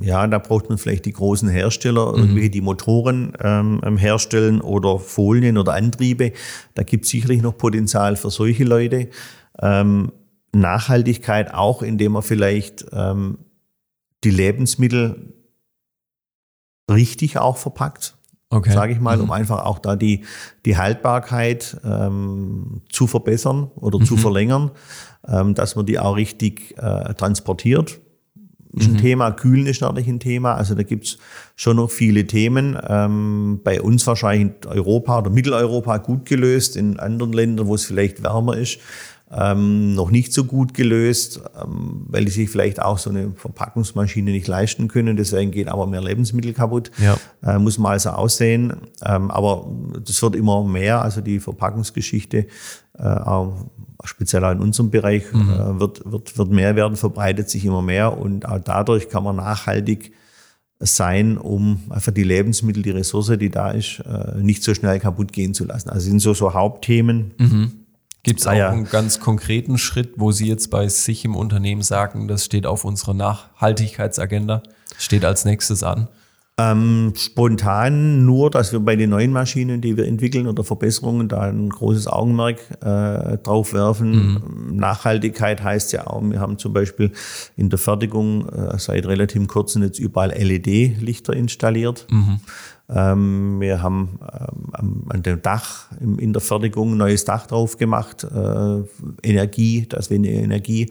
ja, 0.02 0.26
da 0.26 0.38
braucht 0.38 0.68
man 0.68 0.76
vielleicht 0.76 1.06
die 1.06 1.14
großen 1.14 1.48
Hersteller, 1.48 2.12
mhm. 2.12 2.18
irgendwie 2.18 2.50
die 2.50 2.60
Motoren 2.60 3.32
ähm, 3.40 3.80
ähm, 3.82 3.96
herstellen 3.96 4.60
oder 4.60 4.98
Folien 4.98 5.56
oder 5.56 5.72
Antriebe. 5.72 6.32
Da 6.74 6.82
gibt 6.82 7.06
es 7.06 7.10
sicherlich 7.10 7.40
noch 7.40 7.56
Potenzial 7.56 8.16
für 8.16 8.30
solche 8.30 8.64
Leute. 8.64 9.08
Ähm, 9.58 10.12
Nachhaltigkeit 10.52 11.52
auch, 11.54 11.82
indem 11.82 12.12
man 12.12 12.22
vielleicht 12.22 12.86
ähm, 12.92 13.38
die 14.24 14.30
Lebensmittel 14.30 15.34
richtig 16.90 17.38
auch 17.38 17.56
verpackt, 17.56 18.16
okay. 18.50 18.72
sage 18.72 18.92
ich 18.92 19.00
mal, 19.00 19.16
mhm. 19.16 19.24
um 19.24 19.30
einfach 19.30 19.64
auch 19.64 19.78
da 19.78 19.96
die, 19.96 20.24
die 20.66 20.76
Haltbarkeit 20.76 21.80
ähm, 21.84 22.82
zu 22.90 23.06
verbessern 23.06 23.70
oder 23.76 23.98
mhm. 23.98 24.04
zu 24.04 24.16
verlängern, 24.16 24.70
ähm, 25.26 25.54
dass 25.54 25.74
man 25.74 25.86
die 25.86 25.98
auch 25.98 26.16
richtig 26.16 26.76
äh, 26.76 27.14
transportiert 27.14 28.00
ist 28.74 28.86
ein 28.86 28.94
mhm. 28.94 28.98
Thema, 28.98 29.30
Kühlen 29.32 29.66
ist 29.66 29.82
natürlich 29.82 30.08
ein 30.08 30.20
Thema. 30.20 30.54
Also 30.54 30.74
da 30.74 30.82
gibt's 30.82 31.18
schon 31.56 31.76
noch 31.76 31.90
viele 31.90 32.26
Themen. 32.26 32.78
Ähm, 32.88 33.60
bei 33.62 33.82
uns 33.82 34.06
wahrscheinlich 34.06 34.54
in 34.62 34.70
Europa 34.70 35.18
oder 35.18 35.30
Mitteleuropa 35.30 35.98
gut 35.98 36.24
gelöst, 36.24 36.76
in 36.76 36.98
anderen 36.98 37.32
Ländern, 37.32 37.66
wo 37.66 37.74
es 37.74 37.84
vielleicht 37.84 38.22
wärmer 38.22 38.56
ist, 38.56 38.78
ähm, 39.34 39.94
noch 39.94 40.10
nicht 40.10 40.32
so 40.32 40.44
gut 40.44 40.74
gelöst, 40.74 41.40
ähm, 41.60 42.04
weil 42.08 42.24
die 42.24 42.30
sich 42.30 42.50
vielleicht 42.50 42.82
auch 42.82 42.98
so 42.98 43.10
eine 43.10 43.32
Verpackungsmaschine 43.34 44.30
nicht 44.30 44.46
leisten 44.46 44.88
können. 44.88 45.16
Deswegen 45.16 45.50
gehen 45.50 45.68
aber 45.68 45.86
mehr 45.86 46.02
Lebensmittel 46.02 46.52
kaputt. 46.52 46.90
Ja. 46.98 47.16
Äh, 47.42 47.58
muss 47.58 47.78
man 47.78 47.92
also 47.92 48.10
aussehen. 48.10 48.74
Ähm, 49.04 49.30
aber 49.30 49.70
das 50.04 50.20
wird 50.22 50.36
immer 50.36 50.62
mehr. 50.64 51.00
Also 51.00 51.22
die 51.22 51.40
Verpackungsgeschichte, 51.40 52.46
äh, 52.98 53.02
auch 53.02 53.66
speziell 54.04 54.44
auch 54.44 54.52
in 54.52 54.60
unserem 54.60 54.90
Bereich, 54.90 55.32
mhm. 55.32 55.50
äh, 55.50 55.80
wird, 55.80 56.02
wird, 56.04 56.36
wird 56.36 56.50
mehr 56.50 56.76
werden, 56.76 56.96
verbreitet 56.96 57.48
sich 57.48 57.64
immer 57.64 57.82
mehr. 57.82 58.18
Und 58.18 58.46
auch 58.46 58.58
dadurch 58.58 59.08
kann 59.08 59.24
man 59.24 59.36
nachhaltig 59.36 60.12
sein, 60.78 61.38
um 61.38 61.80
einfach 61.88 62.12
die 62.12 62.24
Lebensmittel, 62.24 62.82
die 62.82 62.90
Ressource, 62.90 63.32
die 63.38 63.50
da 63.50 63.70
ist, 63.70 64.00
äh, 64.00 64.38
nicht 64.42 64.62
so 64.62 64.74
schnell 64.74 64.98
kaputt 64.98 65.32
gehen 65.32 65.54
zu 65.54 65.64
lassen. 65.64 65.88
Also 65.88 66.10
sind 66.10 66.20
so, 66.20 66.34
so 66.34 66.52
Hauptthemen. 66.52 67.32
Mhm. 67.38 67.72
Gibt 68.24 68.40
es 68.40 68.46
ah, 68.46 68.52
auch 68.52 68.72
einen 68.72 68.88
ganz 68.88 69.18
konkreten 69.18 69.78
Schritt, 69.78 70.14
wo 70.16 70.30
Sie 70.30 70.46
jetzt 70.46 70.70
bei 70.70 70.86
sich 70.88 71.24
im 71.24 71.34
Unternehmen 71.34 71.82
sagen, 71.82 72.28
das 72.28 72.44
steht 72.44 72.66
auf 72.66 72.84
unserer 72.84 73.14
Nachhaltigkeitsagenda, 73.14 74.62
steht 74.96 75.24
als 75.24 75.44
nächstes 75.44 75.82
an? 75.82 76.08
Ähm, 76.58 77.14
spontan 77.16 78.26
nur, 78.26 78.50
dass 78.50 78.72
wir 78.72 78.80
bei 78.80 78.94
den 78.94 79.08
neuen 79.10 79.32
Maschinen, 79.32 79.80
die 79.80 79.96
wir 79.96 80.06
entwickeln 80.06 80.46
oder 80.46 80.64
Verbesserungen, 80.64 81.26
da 81.26 81.40
ein 81.40 81.70
großes 81.70 82.06
Augenmerk 82.08 82.58
äh, 82.82 83.38
drauf 83.38 83.72
werfen. 83.72 84.34
Mhm. 84.34 84.76
Nachhaltigkeit 84.76 85.62
heißt 85.62 85.92
ja 85.94 86.06
auch, 86.08 86.22
wir 86.22 86.40
haben 86.40 86.58
zum 86.58 86.74
Beispiel 86.74 87.12
in 87.56 87.70
der 87.70 87.78
Fertigung 87.78 88.48
äh, 88.50 88.78
seit 88.78 89.06
relativ 89.06 89.48
kurzem 89.48 89.82
jetzt 89.82 89.98
überall 89.98 90.30
LED-Lichter 90.30 91.32
installiert. 91.32 92.06
Mhm. 92.10 92.40
Ähm, 92.90 93.60
wir 93.60 93.82
haben 93.82 94.18
ähm, 94.78 95.06
an 95.08 95.22
dem 95.22 95.40
Dach 95.40 95.86
in 96.00 96.34
der 96.34 96.42
Fertigung 96.42 96.92
ein 96.92 96.98
neues 96.98 97.24
Dach 97.24 97.46
drauf 97.46 97.78
gemacht, 97.78 98.24
äh, 98.24 98.82
Energie, 99.22 99.86
dass 99.88 100.10
weniger 100.10 100.34
Energie 100.34 100.90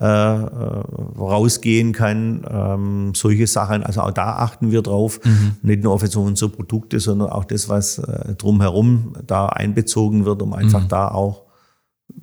äh, 0.00 0.04
rausgehen 0.04 1.92
kann. 1.92 2.44
Ähm, 2.50 3.12
solche 3.14 3.46
Sachen, 3.46 3.82
also 3.82 4.00
auch 4.00 4.12
da 4.12 4.36
achten 4.36 4.70
wir 4.70 4.82
drauf, 4.82 5.20
mhm. 5.24 5.56
nicht 5.62 5.82
nur 5.82 5.92
auf 5.92 6.06
so 6.06 6.22
unsere 6.22 6.50
Produkte, 6.50 7.00
sondern 7.00 7.28
auch 7.28 7.44
das, 7.44 7.68
was 7.68 7.98
äh, 7.98 8.34
drumherum 8.34 9.12
da 9.26 9.46
einbezogen 9.46 10.24
wird, 10.24 10.40
um 10.40 10.54
einfach 10.54 10.84
mhm. 10.84 10.88
da 10.88 11.08
auch 11.08 11.44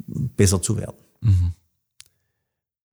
besser 0.05 0.61
zu 0.61 0.77
werden. 0.77 0.97
Mhm. 1.21 1.53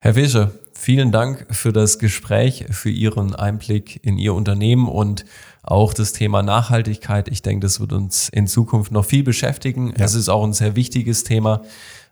Herr 0.00 0.14
Fischer, 0.14 0.52
vielen 0.74 1.12
Dank 1.12 1.46
für 1.50 1.72
das 1.72 1.98
Gespräch, 1.98 2.66
für 2.68 2.90
Ihren 2.90 3.34
Einblick 3.34 4.04
in 4.04 4.18
Ihr 4.18 4.34
Unternehmen 4.34 4.86
und 4.86 5.24
auch 5.62 5.94
das 5.94 6.12
Thema 6.12 6.42
Nachhaltigkeit. 6.42 7.28
Ich 7.28 7.40
denke, 7.40 7.64
das 7.64 7.80
wird 7.80 7.94
uns 7.94 8.28
in 8.28 8.46
Zukunft 8.46 8.92
noch 8.92 9.06
viel 9.06 9.24
beschäftigen. 9.24 9.94
Ja. 9.96 10.04
Es 10.04 10.14
ist 10.14 10.28
auch 10.28 10.44
ein 10.44 10.52
sehr 10.52 10.76
wichtiges 10.76 11.24
Thema. 11.24 11.62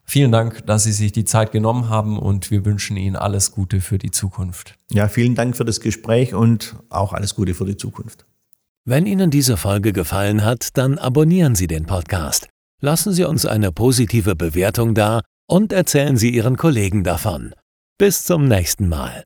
Vielen 0.04 0.32
Dank, 0.32 0.66
dass 0.66 0.84
Sie 0.84 0.92
sich 0.92 1.12
die 1.12 1.24
Zeit 1.24 1.52
genommen 1.52 1.88
haben 1.88 2.18
und 2.18 2.50
wir 2.50 2.64
wünschen 2.64 2.96
Ihnen 2.96 3.16
alles 3.16 3.52
Gute 3.52 3.80
für 3.80 3.98
die 3.98 4.10
Zukunft. 4.10 4.74
Ja, 4.90 5.08
vielen 5.08 5.34
Dank 5.34 5.56
für 5.56 5.64
das 5.64 5.80
Gespräch 5.80 6.34
und 6.34 6.76
auch 6.90 7.12
alles 7.12 7.34
Gute 7.34 7.54
für 7.54 7.64
die 7.64 7.76
Zukunft. 7.76 8.26
Wenn 8.84 9.06
Ihnen 9.06 9.30
diese 9.30 9.56
Folge 9.56 9.92
gefallen 9.92 10.44
hat, 10.44 10.76
dann 10.76 10.98
abonnieren 10.98 11.54
Sie 11.54 11.68
den 11.68 11.86
Podcast. 11.86 12.48
Lassen 12.80 13.12
Sie 13.12 13.24
uns 13.24 13.46
eine 13.46 13.70
positive 13.70 14.34
Bewertung 14.34 14.94
da 14.94 15.22
und 15.46 15.72
erzählen 15.72 16.16
Sie 16.16 16.30
Ihren 16.30 16.56
Kollegen 16.56 17.04
davon. 17.04 17.54
Bis 17.96 18.24
zum 18.24 18.48
nächsten 18.48 18.88
Mal. 18.88 19.22